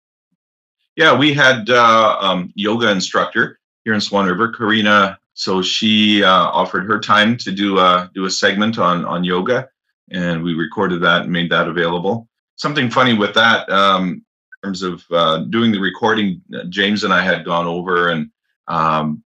Yeah, 0.96 1.16
we 1.16 1.32
had 1.32 1.70
uh, 1.70 2.18
um, 2.20 2.52
yoga 2.56 2.90
instructor 2.90 3.60
here 3.84 3.94
in 3.94 4.00
Swan 4.00 4.26
River, 4.26 4.48
Karina. 4.48 5.19
So 5.34 5.62
she 5.62 6.22
uh, 6.22 6.28
offered 6.30 6.84
her 6.86 7.00
time 7.00 7.36
to 7.38 7.52
do 7.52 7.78
a 7.78 8.10
do 8.14 8.24
a 8.24 8.30
segment 8.30 8.78
on 8.78 9.04
on 9.04 9.24
yoga, 9.24 9.68
and 10.10 10.42
we 10.42 10.54
recorded 10.54 11.02
that 11.02 11.22
and 11.22 11.32
made 11.32 11.50
that 11.50 11.68
available. 11.68 12.28
Something 12.56 12.90
funny 12.90 13.14
with 13.14 13.34
that. 13.34 13.70
Um, 13.70 14.24
terms 14.62 14.82
of 14.82 15.04
uh, 15.10 15.38
doing 15.44 15.72
the 15.72 15.80
recording, 15.80 16.42
uh, 16.54 16.64
James 16.64 17.04
and 17.04 17.12
I 17.12 17.22
had 17.22 17.44
gone 17.44 17.66
over 17.66 18.10
and 18.10 18.30
um, 18.68 19.22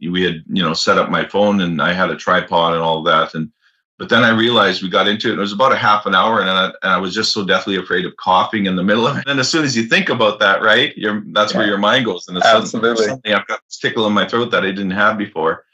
we 0.00 0.22
had 0.22 0.42
you 0.48 0.62
know 0.62 0.74
set 0.74 0.98
up 0.98 1.10
my 1.10 1.24
phone 1.24 1.60
and 1.60 1.80
I 1.80 1.92
had 1.92 2.10
a 2.10 2.16
tripod 2.16 2.74
and 2.74 2.82
all 2.82 3.02
that 3.04 3.34
and 3.34 3.51
but 4.02 4.08
then 4.08 4.24
I 4.24 4.30
realized 4.30 4.82
we 4.82 4.88
got 4.88 5.06
into 5.06 5.28
it. 5.28 5.30
and 5.30 5.38
it 5.38 5.42
was 5.42 5.52
about 5.52 5.70
a 5.70 5.76
half 5.76 6.06
an 6.06 6.14
hour, 6.16 6.40
and 6.40 6.50
I, 6.50 6.64
and 6.82 6.92
I, 6.92 6.96
was 6.96 7.14
just 7.14 7.30
so 7.30 7.44
deathly 7.44 7.76
afraid 7.76 8.04
of 8.04 8.16
coughing 8.16 8.66
in 8.66 8.74
the 8.74 8.82
middle 8.82 9.06
of 9.06 9.16
it. 9.16 9.28
And 9.28 9.38
as 9.38 9.48
soon 9.48 9.64
as 9.64 9.76
you 9.76 9.84
think 9.84 10.08
about 10.08 10.40
that, 10.40 10.60
right, 10.60 10.92
you're, 10.96 11.22
that's 11.28 11.52
yeah. 11.52 11.58
where 11.58 11.68
your 11.68 11.78
mind 11.78 12.06
goes. 12.06 12.26
And 12.26 12.36
it's 12.36 12.44
absolutely 12.44 13.06
suddenly 13.06 13.32
I've 13.32 13.46
got 13.46 13.60
this 13.64 13.78
tickle 13.78 14.08
in 14.08 14.12
my 14.12 14.26
throat 14.26 14.50
that 14.50 14.64
I 14.64 14.72
didn't 14.72 14.90
have 14.90 15.16
before. 15.16 15.66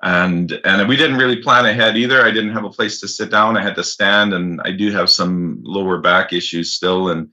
And 0.00 0.52
and 0.64 0.88
we 0.88 0.96
didn't 0.96 1.16
really 1.16 1.42
plan 1.42 1.66
ahead 1.66 1.96
either. 1.96 2.24
I 2.24 2.30
didn't 2.30 2.52
have 2.52 2.62
a 2.62 2.70
place 2.70 3.00
to 3.00 3.08
sit 3.08 3.32
down. 3.32 3.56
I 3.56 3.62
had 3.64 3.74
to 3.74 3.82
stand, 3.82 4.32
and 4.32 4.60
I 4.64 4.70
do 4.70 4.92
have 4.92 5.10
some 5.10 5.58
lower 5.64 5.98
back 5.98 6.32
issues 6.32 6.70
still. 6.70 7.08
And 7.08 7.30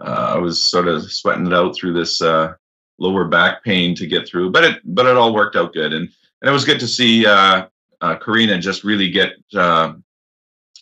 uh, 0.00 0.32
I 0.34 0.38
was 0.38 0.62
sort 0.62 0.88
of 0.88 1.12
sweating 1.12 1.46
it 1.46 1.52
out 1.52 1.76
through 1.76 1.92
this 1.92 2.22
uh, 2.22 2.54
lower 2.96 3.26
back 3.26 3.62
pain 3.64 3.94
to 3.96 4.06
get 4.06 4.26
through, 4.26 4.50
but 4.50 4.64
it 4.64 4.80
but 4.82 5.04
it 5.04 5.18
all 5.18 5.34
worked 5.34 5.56
out 5.56 5.74
good, 5.74 5.92
and 5.92 6.08
and 6.40 6.48
it 6.48 6.52
was 6.52 6.64
good 6.64 6.80
to 6.80 6.88
see 6.88 7.26
uh, 7.26 7.66
uh 8.00 8.16
Karina 8.16 8.58
just 8.58 8.84
really 8.84 9.10
get 9.10 9.32
uh, 9.54 9.94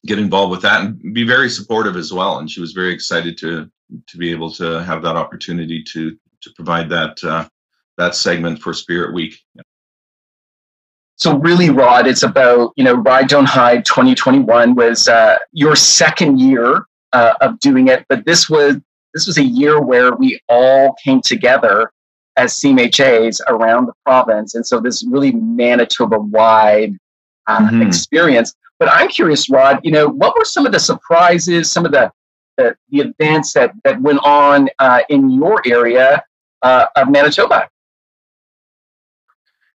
get 0.06 0.18
involved 0.18 0.50
with 0.50 0.62
that 0.62 0.82
and 0.82 1.14
be 1.14 1.24
very 1.24 1.50
supportive 1.50 1.96
as 1.96 2.12
well, 2.12 2.38
and 2.38 2.50
she 2.50 2.60
was 2.60 2.72
very 2.72 2.92
excited 2.92 3.38
to 3.38 3.70
to 4.06 4.18
be 4.18 4.30
able 4.30 4.50
to 4.52 4.82
have 4.84 5.02
that 5.02 5.16
opportunity 5.16 5.82
to 5.82 6.16
to 6.42 6.50
provide 6.54 6.88
that 6.88 7.22
uh, 7.24 7.48
that 7.96 8.14
segment 8.14 8.60
for 8.60 8.72
Spirit 8.72 9.14
Week. 9.14 9.34
So 11.16 11.36
really, 11.36 11.70
Rod, 11.70 12.06
it's 12.06 12.22
about 12.22 12.72
you 12.76 12.84
know 12.84 12.94
Ride 12.94 13.28
Don't 13.28 13.48
Hide 13.48 13.84
2021 13.84 14.74
was 14.74 15.08
your 15.52 15.74
second 15.76 16.38
year 16.38 16.86
uh, 17.12 17.34
of 17.40 17.58
doing 17.60 17.88
it, 17.88 18.04
but 18.08 18.24
this 18.24 18.48
was 18.48 18.76
this 19.14 19.26
was 19.26 19.38
a 19.38 19.42
year 19.42 19.80
where 19.80 20.14
we 20.14 20.40
all 20.48 20.94
came 21.04 21.20
together 21.20 21.90
as 22.36 22.54
CMHAs 22.54 23.40
around 23.48 23.86
the 23.86 23.92
province. 24.04 24.54
And 24.54 24.66
so 24.66 24.80
this 24.80 25.04
really 25.04 25.32
Manitoba 25.32 26.18
wide 26.18 26.92
uh, 26.92 26.96
mm-hmm. 27.48 27.82
experience. 27.82 28.54
But 28.78 28.88
I'm 28.90 29.08
curious, 29.08 29.50
Rod, 29.50 29.80
you 29.82 29.90
know, 29.90 30.08
what 30.08 30.36
were 30.36 30.44
some 30.44 30.66
of 30.66 30.72
the 30.72 30.78
surprises, 30.80 31.70
some 31.70 31.84
of 31.84 31.92
the, 31.92 32.12
the, 32.56 32.76
the 32.90 33.00
events 33.00 33.52
that, 33.54 33.72
that 33.84 34.00
went 34.00 34.20
on 34.22 34.68
uh, 34.78 35.00
in 35.08 35.30
your 35.30 35.60
area 35.66 36.22
uh, 36.62 36.86
of 36.96 37.10
Manitoba? 37.10 37.68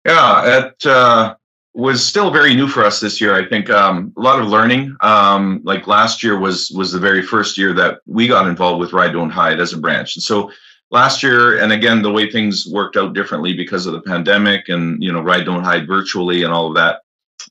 Yeah, 0.05 0.60
it, 0.60 0.86
uh, 0.86 1.36
was 1.73 2.05
still 2.05 2.32
very 2.32 2.55
new 2.55 2.67
for 2.67 2.84
us 2.84 2.99
this 2.99 3.21
year. 3.21 3.36
I 3.36 3.47
think 3.47 3.69
um, 3.69 4.13
a 4.17 4.21
lot 4.21 4.39
of 4.39 4.47
learning. 4.47 4.95
Um, 5.01 5.62
like 5.63 5.88
last 5.88 6.23
year 6.23 6.38
was 6.38 6.71
was 6.71 6.91
the 6.91 6.99
very 6.99 7.21
first 7.21 7.58
year 7.58 7.73
that 7.73 7.99
we 8.05 8.27
got 8.27 8.47
involved 8.47 8.79
with 8.79 8.93
Ride 8.93 9.13
Don't 9.13 9.29
Hide 9.29 9.60
as 9.60 9.73
a 9.73 9.77
branch. 9.77 10.15
And 10.15 10.23
so 10.23 10.51
last 10.91 11.21
year, 11.23 11.60
and 11.60 11.71
again, 11.71 12.01
the 12.01 12.12
way 12.12 12.29
things 12.29 12.67
worked 12.67 12.97
out 12.97 13.13
differently 13.13 13.53
because 13.53 13.86
of 13.86 13.93
the 13.93 14.01
pandemic 14.01 14.69
and 14.69 15.01
you 15.01 15.12
know 15.12 15.21
Ride 15.21 15.45
Don't 15.45 15.63
Hide 15.63 15.88
virtually 15.88 16.43
and 16.43 16.53
all 16.53 16.67
of 16.67 16.75
that. 16.75 17.01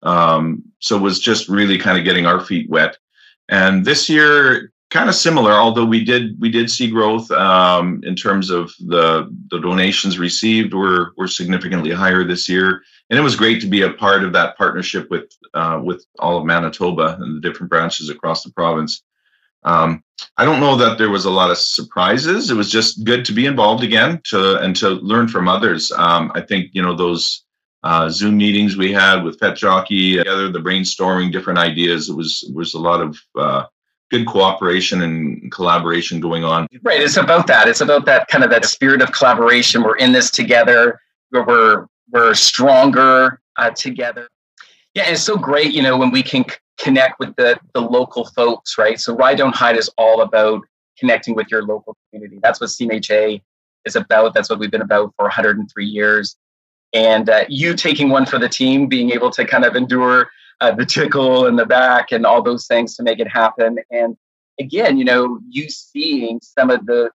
Um, 0.03 0.63
so 0.79 0.97
it 0.97 1.03
was 1.03 1.21
just 1.21 1.49
really 1.49 1.79
kind 1.79 1.99
of 1.99 2.05
getting 2.05 2.27
our 2.27 2.41
feet 2.41 2.69
wet. 2.71 2.97
And 3.49 3.85
this 3.85 4.09
year, 4.09 4.73
kind 4.91 5.09
of 5.09 5.15
similar, 5.15 5.53
although 5.53 5.85
we 5.85 6.05
did 6.05 6.41
we 6.41 6.51
did 6.51 6.71
see 6.71 6.91
growth 6.91 7.31
um, 7.31 8.01
in 8.05 8.15
terms 8.15 8.51
of 8.51 8.73
the 8.79 9.35
the 9.51 9.61
donations 9.61 10.19
received 10.19 10.75
were 10.75 11.13
were 11.17 11.29
significantly 11.29 11.91
higher 11.91 12.25
this 12.25 12.49
year 12.49 12.83
and 13.11 13.19
it 13.19 13.23
was 13.23 13.37
great 13.37 13.61
to 13.61 13.67
be 13.67 13.83
a 13.83 13.93
part 13.93 14.23
of 14.23 14.33
that 14.33 14.57
partnership 14.57 15.11
with 15.11 15.33
uh, 15.55 15.81
with 15.83 16.05
all 16.19 16.39
of 16.39 16.45
Manitoba 16.45 17.17
and 17.21 17.37
the 17.37 17.41
different 17.41 17.71
branches 17.71 18.11
across 18.11 18.45
the 18.45 18.53
province. 18.53 19.03
Um, 19.65 20.05
I 20.37 20.45
don't 20.45 20.61
know 20.61 20.77
that 20.77 20.99
there 20.99 21.11
was 21.11 21.25
a 21.25 21.31
lot 21.31 21.51
of 21.51 21.59
surprises. 21.59 22.51
It 22.51 22.55
was 22.55 22.71
just 22.71 23.05
good 23.05 23.25
to 23.25 23.33
be 23.33 23.47
involved 23.47 23.83
again 23.83 24.21
to 24.25 24.59
and 24.59 24.77
to 24.77 24.91
learn 24.91 25.29
from 25.29 25.49
others. 25.49 25.91
Um, 25.93 26.31
I 26.35 26.43
think 26.43 26.71
you 26.73 26.83
know 26.83 26.95
those 26.95 27.45
uh, 27.85 28.09
Zoom 28.09 28.37
meetings 28.37 28.77
we 28.77 28.93
had 28.93 29.23
with 29.23 29.38
Pet 29.38 29.57
Jockey 29.57 30.19
together, 30.19 30.51
the 30.51 30.59
brainstorming 30.59 31.33
different 31.33 31.59
ideas. 31.59 32.09
It 32.09 32.17
was 32.17 32.51
was 32.55 32.75
a 32.75 32.79
lot 32.79 33.01
of 33.01 33.19
uh, 33.37 33.64
good 34.11 34.27
cooperation 34.27 35.03
and 35.03 35.51
collaboration 35.53 36.21
going 36.21 36.45
on. 36.45 36.67
Right. 36.83 37.01
It's 37.01 37.17
about 37.17 37.47
that. 37.49 37.69
It's 37.69 37.81
about 37.81 38.05
that 38.07 38.29
kind 38.29 38.43
of 38.43 38.51
that 38.51 38.64
spirit 38.64 39.03
of 39.03 39.12
collaboration. 39.12 39.83
We're 39.83 39.97
in 39.97 40.12
this 40.12 40.31
together. 40.31 41.01
We're 41.31 41.87
we're 42.11 42.35
stronger 42.35 43.41
uh, 43.57 43.71
together. 43.71 44.29
Yeah, 44.95 45.11
it's 45.11 45.23
so 45.23 45.37
great, 45.37 45.73
you 45.73 45.83
know, 45.83 45.97
when 45.97 46.11
we 46.11 46.23
can 46.23 46.49
c- 46.49 46.57
connect 46.79 47.21
with 47.21 47.37
the 47.37 47.59
the 47.75 47.81
local 47.81 48.25
folks, 48.25 48.79
right? 48.79 48.99
So 48.99 49.14
Ride 49.14 49.38
Don't 49.38 49.55
Hide 49.55 49.77
is 49.77 49.91
all 49.99 50.23
about 50.23 50.62
connecting 50.99 51.35
with 51.35 51.49
your 51.51 51.62
local 51.62 51.97
community. 52.11 52.41
That's 52.43 52.61
what 52.61 52.71
CMHA 52.71 53.43
is 53.85 53.97
about. 53.97 54.35
That's 54.35 54.51
what 54.51 54.59
we've 54.59 54.71
been 54.71 54.83
about 54.83 55.12
for 55.17 55.25
103 55.25 55.87
years. 55.87 56.37
And 56.92 57.29
uh, 57.29 57.44
you 57.48 57.74
taking 57.74 58.09
one 58.09 58.27
for 58.27 58.38
the 58.38 58.48
team, 58.48 58.87
being 58.87 59.11
able 59.11 59.31
to 59.33 59.44
kind 59.44 59.64
of 59.64 59.77
endure 59.77 60.31
uh, 60.61 60.72
the 60.72 60.87
tickle 60.87 61.46
in 61.46 61.57
the 61.57 61.66
back 61.66 62.12
and 62.12 62.27
all 62.27 62.42
those 62.42 62.66
things 62.66 62.96
to 62.96 63.03
make 63.03 63.20
it 63.20 63.29
happen. 63.29 63.79
And 63.90 64.16
again, 64.59 64.98
you 64.98 65.05
know, 65.05 65.38
you 65.48 65.68
seeing 65.68 66.40
some 66.42 66.70
of 66.70 66.87
the 66.87 67.11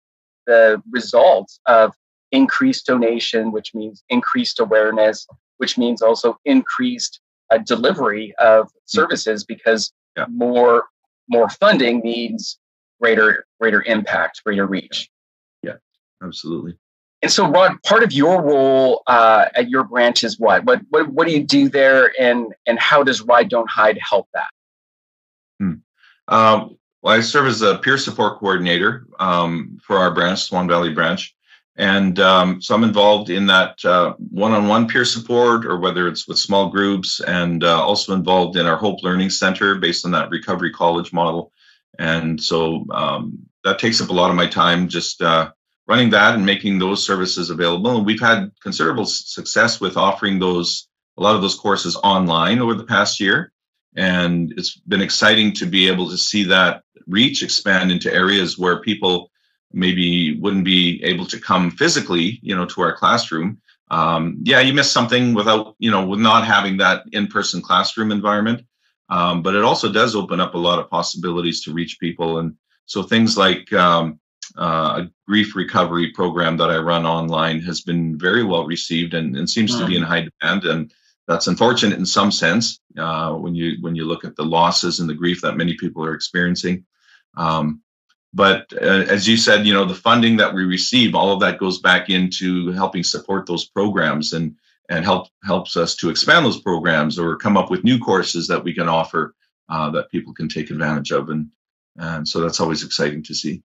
the 0.46 0.82
results 0.90 1.60
of 1.66 1.92
increased 2.32 2.86
donation, 2.86 3.52
which 3.52 3.74
means 3.74 4.02
increased 4.08 4.58
awareness, 4.58 5.26
which 5.58 5.78
means 5.78 6.02
also 6.02 6.38
increased 6.44 7.20
uh, 7.50 7.58
delivery 7.58 8.34
of 8.38 8.70
services 8.84 9.44
because 9.44 9.92
yeah. 10.16 10.24
more 10.28 10.84
more 11.28 11.48
funding 11.48 12.00
means 12.00 12.58
greater 13.00 13.46
greater 13.60 13.82
impact, 13.84 14.42
greater 14.44 14.66
reach. 14.66 15.08
Yeah, 15.62 15.76
absolutely. 16.22 16.76
And 17.22 17.30
so, 17.30 17.46
Rod, 17.46 17.82
part 17.82 18.02
of 18.02 18.12
your 18.12 18.42
role 18.42 19.02
uh, 19.06 19.46
at 19.54 19.68
your 19.68 19.84
branch 19.84 20.24
is 20.24 20.38
what? 20.38 20.64
What 20.64 20.80
what 20.88 21.08
what 21.08 21.26
do 21.26 21.34
you 21.34 21.44
do 21.44 21.68
there, 21.68 22.12
and 22.18 22.54
and 22.66 22.78
how 22.78 23.02
does 23.02 23.20
Ride 23.20 23.50
Don't 23.50 23.70
Hide 23.70 23.98
help 23.98 24.28
that? 24.32 24.48
Hmm. 25.58 25.74
Um, 26.28 26.78
well, 27.02 27.16
I 27.16 27.20
serve 27.20 27.46
as 27.46 27.60
a 27.60 27.76
peer 27.78 27.98
support 27.98 28.38
coordinator 28.38 29.06
um, 29.18 29.78
for 29.82 29.98
our 29.98 30.14
branch, 30.14 30.40
Swan 30.40 30.66
Valley 30.66 30.94
branch, 30.94 31.34
and 31.76 32.18
um, 32.20 32.60
so 32.62 32.74
I'm 32.74 32.84
involved 32.84 33.28
in 33.30 33.46
that 33.46 33.84
uh, 33.84 34.14
one-on-one 34.30 34.88
peer 34.88 35.04
support, 35.04 35.66
or 35.66 35.78
whether 35.78 36.08
it's 36.08 36.26
with 36.26 36.38
small 36.38 36.68
groups, 36.68 37.20
and 37.20 37.64
uh, 37.64 37.82
also 37.82 38.14
involved 38.14 38.56
in 38.56 38.66
our 38.66 38.76
Hope 38.76 39.02
Learning 39.02 39.30
Center 39.30 39.74
based 39.74 40.04
on 40.04 40.10
that 40.12 40.30
recovery 40.30 40.72
college 40.72 41.12
model. 41.12 41.52
And 41.98 42.42
so 42.42 42.86
um, 42.90 43.38
that 43.64 43.78
takes 43.78 44.00
up 44.00 44.08
a 44.08 44.12
lot 44.12 44.30
of 44.30 44.36
my 44.36 44.46
time, 44.46 44.88
just 44.88 45.20
uh, 45.22 45.52
running 45.90 46.10
that 46.10 46.36
and 46.36 46.46
making 46.46 46.78
those 46.78 47.04
services 47.04 47.50
available. 47.50 47.96
And 47.96 48.06
we've 48.06 48.20
had 48.20 48.52
considerable 48.62 49.06
success 49.06 49.80
with 49.80 49.96
offering 49.96 50.38
those 50.38 50.86
a 51.18 51.22
lot 51.22 51.34
of 51.34 51.42
those 51.42 51.56
courses 51.56 51.96
online 52.04 52.60
over 52.60 52.74
the 52.74 52.84
past 52.84 53.18
year. 53.18 53.52
And 53.96 54.54
it's 54.56 54.76
been 54.76 55.02
exciting 55.02 55.52
to 55.54 55.66
be 55.66 55.88
able 55.88 56.08
to 56.08 56.16
see 56.16 56.44
that 56.44 56.84
reach 57.08 57.42
expand 57.42 57.90
into 57.90 58.14
areas 58.14 58.56
where 58.56 58.80
people 58.80 59.32
maybe 59.72 60.38
wouldn't 60.38 60.64
be 60.64 61.02
able 61.02 61.26
to 61.26 61.40
come 61.40 61.72
physically, 61.72 62.38
you 62.40 62.54
know, 62.54 62.66
to 62.66 62.82
our 62.82 62.94
classroom. 62.96 63.58
Um, 63.90 64.38
yeah, 64.44 64.60
you 64.60 64.72
miss 64.72 64.92
something 64.92 65.34
without, 65.34 65.74
you 65.80 65.90
know, 65.90 66.06
with 66.06 66.20
not 66.20 66.46
having 66.46 66.76
that 66.76 67.02
in-person 67.10 67.62
classroom 67.62 68.12
environment. 68.12 68.62
Um, 69.08 69.42
but 69.42 69.56
it 69.56 69.64
also 69.64 69.90
does 69.90 70.14
open 70.14 70.38
up 70.38 70.54
a 70.54 70.64
lot 70.68 70.78
of 70.78 70.88
possibilities 70.88 71.64
to 71.64 71.72
reach 71.72 71.98
people. 71.98 72.38
And 72.38 72.54
so 72.86 73.02
things 73.02 73.36
like 73.36 73.72
um, 73.72 74.19
uh, 74.56 75.02
a 75.02 75.10
grief 75.26 75.54
recovery 75.54 76.10
program 76.12 76.56
that 76.56 76.70
I 76.70 76.78
run 76.78 77.06
online 77.06 77.60
has 77.60 77.80
been 77.80 78.18
very 78.18 78.44
well 78.44 78.66
received 78.66 79.14
and, 79.14 79.36
and 79.36 79.48
seems 79.48 79.72
mm-hmm. 79.72 79.80
to 79.80 79.86
be 79.86 79.96
in 79.96 80.02
high 80.02 80.28
demand. 80.40 80.64
And 80.64 80.92
that's 81.28 81.46
unfortunate 81.46 81.98
in 81.98 82.06
some 82.06 82.30
sense 82.30 82.80
uh, 82.98 83.34
when 83.34 83.54
you 83.54 83.76
when 83.80 83.94
you 83.94 84.04
look 84.04 84.24
at 84.24 84.36
the 84.36 84.44
losses 84.44 85.00
and 85.00 85.08
the 85.08 85.14
grief 85.14 85.40
that 85.42 85.56
many 85.56 85.74
people 85.74 86.04
are 86.04 86.14
experiencing. 86.14 86.84
Um, 87.36 87.82
but 88.32 88.72
uh, 88.80 89.04
as 89.08 89.28
you 89.28 89.36
said, 89.36 89.66
you 89.66 89.72
know 89.72 89.84
the 89.84 89.94
funding 89.94 90.36
that 90.38 90.52
we 90.52 90.64
receive, 90.64 91.14
all 91.14 91.32
of 91.32 91.40
that 91.40 91.58
goes 91.58 91.78
back 91.80 92.10
into 92.10 92.72
helping 92.72 93.02
support 93.02 93.46
those 93.46 93.68
programs 93.68 94.32
and 94.32 94.54
and 94.88 95.04
help 95.04 95.28
helps 95.44 95.76
us 95.76 95.94
to 95.96 96.10
expand 96.10 96.44
those 96.44 96.60
programs 96.60 97.18
or 97.18 97.36
come 97.36 97.56
up 97.56 97.70
with 97.70 97.84
new 97.84 97.98
courses 97.98 98.46
that 98.48 98.62
we 98.62 98.74
can 98.74 98.88
offer 98.88 99.34
uh, 99.68 99.88
that 99.90 100.10
people 100.10 100.34
can 100.34 100.48
take 100.48 100.70
advantage 100.70 101.12
of 101.12 101.28
and 101.30 101.48
and 101.96 102.26
so 102.26 102.40
that's 102.40 102.60
always 102.60 102.84
exciting 102.84 103.22
to 103.22 103.34
see 103.34 103.62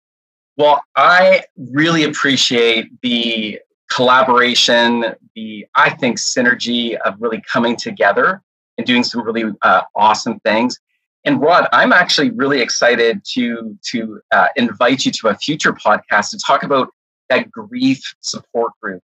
well 0.57 0.83
i 0.95 1.43
really 1.57 2.03
appreciate 2.03 2.89
the 3.01 3.59
collaboration 3.91 5.05
the 5.35 5.65
i 5.75 5.89
think 5.89 6.17
synergy 6.17 6.95
of 7.01 7.15
really 7.19 7.41
coming 7.41 7.75
together 7.75 8.41
and 8.77 8.85
doing 8.85 9.03
some 9.03 9.21
really 9.21 9.51
uh, 9.61 9.81
awesome 9.95 10.39
things 10.41 10.79
and 11.23 11.41
rod 11.41 11.67
i'm 11.71 11.93
actually 11.93 12.31
really 12.31 12.61
excited 12.61 13.21
to 13.23 13.77
to 13.83 14.19
uh, 14.31 14.47
invite 14.55 15.05
you 15.05 15.11
to 15.11 15.27
a 15.27 15.35
future 15.35 15.73
podcast 15.73 16.31
to 16.31 16.37
talk 16.37 16.63
about 16.63 16.89
that 17.29 17.49
grief 17.51 18.01
support 18.21 18.71
group 18.81 19.01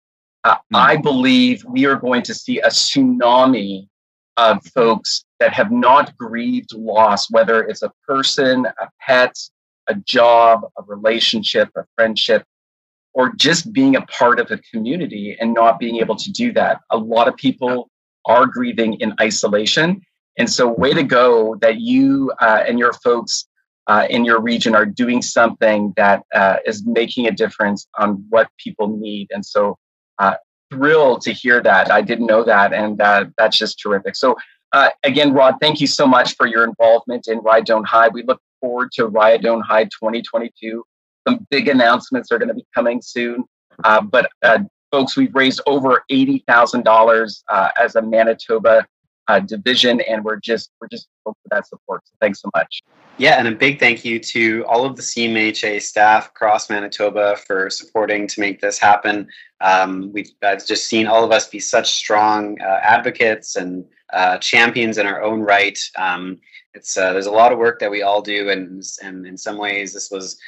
uh, 0.46 0.54
mm. 0.54 0.78
I 0.78 0.96
believe 0.96 1.64
we 1.64 1.86
are 1.86 1.96
going 1.96 2.22
to 2.22 2.32
see 2.32 2.60
a 2.60 2.68
tsunami 2.68 3.88
of 4.36 4.64
folks 4.66 5.24
that 5.40 5.52
have 5.52 5.72
not 5.72 6.16
grieved 6.16 6.72
loss, 6.72 7.28
whether 7.32 7.64
it's 7.64 7.82
a 7.82 7.92
person, 8.06 8.64
a 8.64 8.88
pet, 9.00 9.36
a 9.88 9.94
job, 9.94 10.62
a 10.78 10.82
relationship, 10.82 11.70
a 11.76 11.84
friendship, 11.94 12.44
or 13.14 13.32
just 13.34 13.72
being 13.72 13.96
a 13.96 14.02
part 14.02 14.38
of 14.38 14.50
a 14.50 14.58
community 14.72 15.36
and 15.40 15.54
not 15.54 15.78
being 15.78 15.96
able 15.96 16.16
to 16.16 16.30
do 16.32 16.52
that. 16.52 16.80
A 16.90 16.96
lot 16.96 17.28
of 17.28 17.36
people 17.36 17.88
are 18.26 18.46
grieving 18.46 18.94
in 19.00 19.14
isolation. 19.20 20.02
And 20.38 20.50
so, 20.50 20.68
way 20.68 20.92
to 20.92 21.02
go 21.02 21.56
that 21.56 21.80
you 21.80 22.32
uh, 22.40 22.62
and 22.66 22.78
your 22.78 22.92
folks 22.92 23.46
uh, 23.86 24.06
in 24.10 24.24
your 24.24 24.40
region 24.40 24.74
are 24.74 24.84
doing 24.84 25.22
something 25.22 25.94
that 25.96 26.24
uh, 26.34 26.56
is 26.66 26.84
making 26.84 27.26
a 27.26 27.30
difference 27.30 27.86
on 27.98 28.24
what 28.28 28.48
people 28.58 28.88
need. 28.98 29.28
And 29.30 29.46
so, 29.46 29.78
uh, 30.18 30.34
thrilled 30.70 31.22
to 31.22 31.32
hear 31.32 31.62
that. 31.62 31.90
I 31.90 32.02
didn't 32.02 32.26
know 32.26 32.44
that, 32.44 32.72
and 32.72 33.00
uh, 33.00 33.26
that's 33.38 33.56
just 33.56 33.80
terrific. 33.80 34.16
So, 34.16 34.36
uh, 34.72 34.90
again, 35.04 35.32
Rod, 35.32 35.54
thank 35.60 35.80
you 35.80 35.86
so 35.86 36.06
much 36.06 36.36
for 36.36 36.46
your 36.46 36.64
involvement 36.64 37.28
in 37.28 37.38
Ride 37.38 37.64
Don't 37.64 37.86
Hide. 37.86 38.12
We 38.12 38.24
look 38.24 38.40
forward 38.60 38.92
to 38.92 39.06
Ride 39.06 39.42
Don't 39.42 39.62
Hide 39.62 39.90
2022. 39.90 40.84
Some 41.26 41.46
big 41.50 41.68
announcements 41.68 42.30
are 42.30 42.38
going 42.38 42.48
to 42.48 42.54
be 42.54 42.66
coming 42.74 43.02
soon. 43.02 43.44
Uh, 43.84 44.00
but, 44.00 44.30
uh, 44.42 44.60
folks, 44.90 45.16
we've 45.16 45.34
raised 45.34 45.60
over 45.66 46.02
$80,000 46.10 47.42
uh, 47.48 47.68
as 47.80 47.96
a 47.96 48.02
Manitoba 48.02 48.86
uh, 49.28 49.40
division, 49.40 50.00
and 50.02 50.24
we're 50.24 50.36
just 50.36 50.70
we're 50.80 50.88
just 50.88 51.08
for 51.24 51.34
that 51.50 51.66
support. 51.66 52.02
So 52.06 52.12
thanks 52.20 52.40
so 52.40 52.50
much. 52.54 52.82
Yeah, 53.18 53.38
and 53.38 53.48
a 53.48 53.52
big 53.52 53.80
thank 53.80 54.04
you 54.04 54.18
to 54.20 54.64
all 54.68 54.84
of 54.84 54.96
the 54.96 55.02
CMHA 55.02 55.82
staff 55.82 56.28
across 56.28 56.68
Manitoba 56.68 57.36
for 57.36 57.70
supporting 57.70 58.26
to 58.28 58.40
make 58.40 58.60
this 58.60 58.78
happen. 58.78 59.26
Um, 59.60 60.12
we've 60.12 60.30
just 60.66 60.86
seen 60.86 61.06
all 61.06 61.24
of 61.24 61.32
us 61.32 61.48
be 61.48 61.58
such 61.58 61.94
strong 61.94 62.60
uh, 62.60 62.80
advocates 62.82 63.56
and 63.56 63.84
uh, 64.12 64.38
champions 64.38 64.98
in 64.98 65.06
our 65.06 65.22
own 65.22 65.40
right. 65.40 65.78
Um, 65.96 66.38
it's 66.76 66.96
uh, 66.96 67.12
there's 67.12 67.26
a 67.26 67.30
lot 67.30 67.52
of 67.52 67.58
work 67.58 67.80
that 67.80 67.90
we 67.90 68.02
all 68.02 68.22
do, 68.22 68.50
and 68.50 68.84
and 69.02 69.26
in 69.26 69.36
some 69.36 69.58
ways 69.58 69.92
this 69.92 70.10
was 70.10 70.38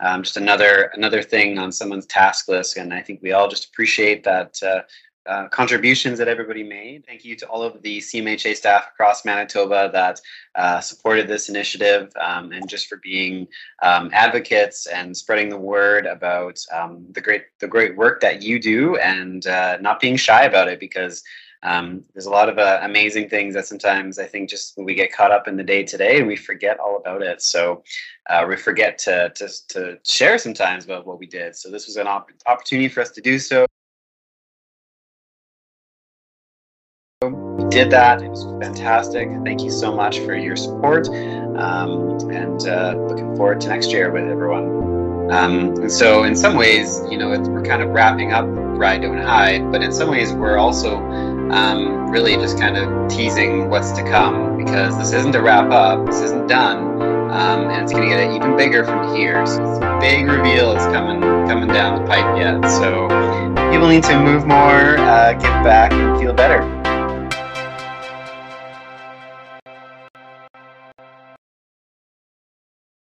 um, 0.00 0.22
just 0.22 0.36
another 0.36 0.90
another 0.94 1.22
thing 1.22 1.58
on 1.58 1.72
someone's 1.72 2.06
task 2.06 2.48
list. 2.48 2.76
And 2.76 2.92
I 2.92 3.00
think 3.00 3.22
we 3.22 3.32
all 3.32 3.48
just 3.48 3.68
appreciate 3.68 4.24
that 4.24 4.60
uh, 4.62 4.82
uh, 5.26 5.48
contributions 5.48 6.18
that 6.18 6.28
everybody 6.28 6.62
made. 6.62 7.04
Thank 7.04 7.24
you 7.24 7.34
to 7.36 7.46
all 7.46 7.62
of 7.62 7.82
the 7.82 7.98
CMHA 7.98 8.56
staff 8.56 8.88
across 8.92 9.24
Manitoba 9.24 9.90
that 9.92 10.20
uh, 10.54 10.80
supported 10.80 11.26
this 11.26 11.48
initiative 11.48 12.12
um, 12.20 12.52
and 12.52 12.68
just 12.68 12.86
for 12.86 12.98
being 12.98 13.48
um, 13.82 14.10
advocates 14.12 14.86
and 14.86 15.16
spreading 15.16 15.48
the 15.48 15.58
word 15.58 16.06
about 16.06 16.58
um, 16.72 17.06
the 17.12 17.20
great 17.20 17.44
the 17.60 17.66
great 17.66 17.96
work 17.96 18.20
that 18.20 18.42
you 18.42 18.58
do 18.58 18.96
and 18.96 19.46
uh, 19.46 19.78
not 19.80 20.00
being 20.00 20.16
shy 20.16 20.44
about 20.44 20.68
it 20.68 20.78
because 20.78 21.22
um, 21.66 22.04
there's 22.14 22.26
a 22.26 22.30
lot 22.30 22.48
of 22.48 22.58
uh, 22.58 22.78
amazing 22.82 23.28
things 23.28 23.52
that 23.54 23.66
sometimes 23.66 24.20
I 24.20 24.24
think 24.24 24.48
just 24.48 24.78
we 24.78 24.94
get 24.94 25.12
caught 25.12 25.32
up 25.32 25.48
in 25.48 25.56
the 25.56 25.64
day 25.64 25.82
today 25.82 26.18
and 26.18 26.26
we 26.28 26.36
forget 26.36 26.78
all 26.78 26.98
about 26.98 27.22
it. 27.22 27.42
So 27.42 27.82
uh, 28.30 28.46
we 28.48 28.56
forget 28.56 28.98
to, 28.98 29.32
to, 29.34 29.48
to 29.70 29.98
share 30.04 30.38
sometimes 30.38 30.84
about 30.84 31.06
what 31.06 31.18
we 31.18 31.26
did. 31.26 31.56
So 31.56 31.68
this 31.68 31.88
was 31.88 31.96
an 31.96 32.06
op- 32.06 32.30
opportunity 32.46 32.88
for 32.88 33.00
us 33.00 33.10
to 33.10 33.20
do 33.20 33.40
so. 33.40 33.66
We 37.22 37.68
did 37.68 37.90
that. 37.90 38.22
It 38.22 38.28
was 38.28 38.44
fantastic. 38.64 39.28
Thank 39.44 39.62
you 39.62 39.72
so 39.72 39.92
much 39.92 40.20
for 40.20 40.36
your 40.36 40.54
support. 40.54 41.08
Um, 41.08 42.30
and 42.30 42.64
uh, 42.68 42.94
looking 43.08 43.34
forward 43.34 43.60
to 43.62 43.68
next 43.68 43.90
year 43.90 44.12
with 44.12 44.28
everyone. 44.28 45.32
Um, 45.32 45.74
and 45.80 45.90
so, 45.90 46.22
in 46.22 46.36
some 46.36 46.54
ways, 46.54 47.00
you 47.10 47.18
know, 47.18 47.30
we're 47.30 47.64
kind 47.64 47.82
of 47.82 47.88
wrapping 47.88 48.32
up 48.32 48.46
Ride 48.76 49.02
Don't 49.02 49.18
Hide, 49.18 49.70
but 49.72 49.82
in 49.82 49.92
some 49.92 50.10
ways, 50.10 50.32
we're 50.32 50.58
also 50.58 50.96
um, 51.50 52.10
really 52.10 52.34
just 52.36 52.58
kind 52.58 52.76
of 52.76 53.08
teasing 53.08 53.68
what's 53.70 53.92
to 53.92 54.02
come 54.02 54.56
because 54.56 54.98
this 54.98 55.12
isn't 55.12 55.34
a 55.34 55.42
wrap 55.42 55.70
up, 55.70 56.06
this 56.06 56.20
isn't 56.20 56.46
done. 56.46 57.02
Um, 57.30 57.68
and 57.70 57.82
it's 57.82 57.92
going 57.92 58.08
to 58.08 58.14
get 58.14 58.34
even 58.34 58.56
bigger 58.56 58.84
from 58.84 59.14
here. 59.14 59.44
So 59.46 59.62
a 59.62 60.00
big 60.00 60.26
reveal 60.26 60.72
is 60.72 60.84
coming 60.86 61.20
coming 61.46 61.68
down 61.68 62.00
the 62.00 62.08
pipe 62.08 62.38
yet. 62.38 62.62
So 62.68 63.08
people 63.70 63.88
need 63.88 64.04
to 64.04 64.18
move 64.18 64.46
more, 64.46 64.96
uh, 64.98 65.32
give 65.32 65.42
back, 65.42 65.92
and 65.92 66.18
feel 66.18 66.32
better. 66.32 66.75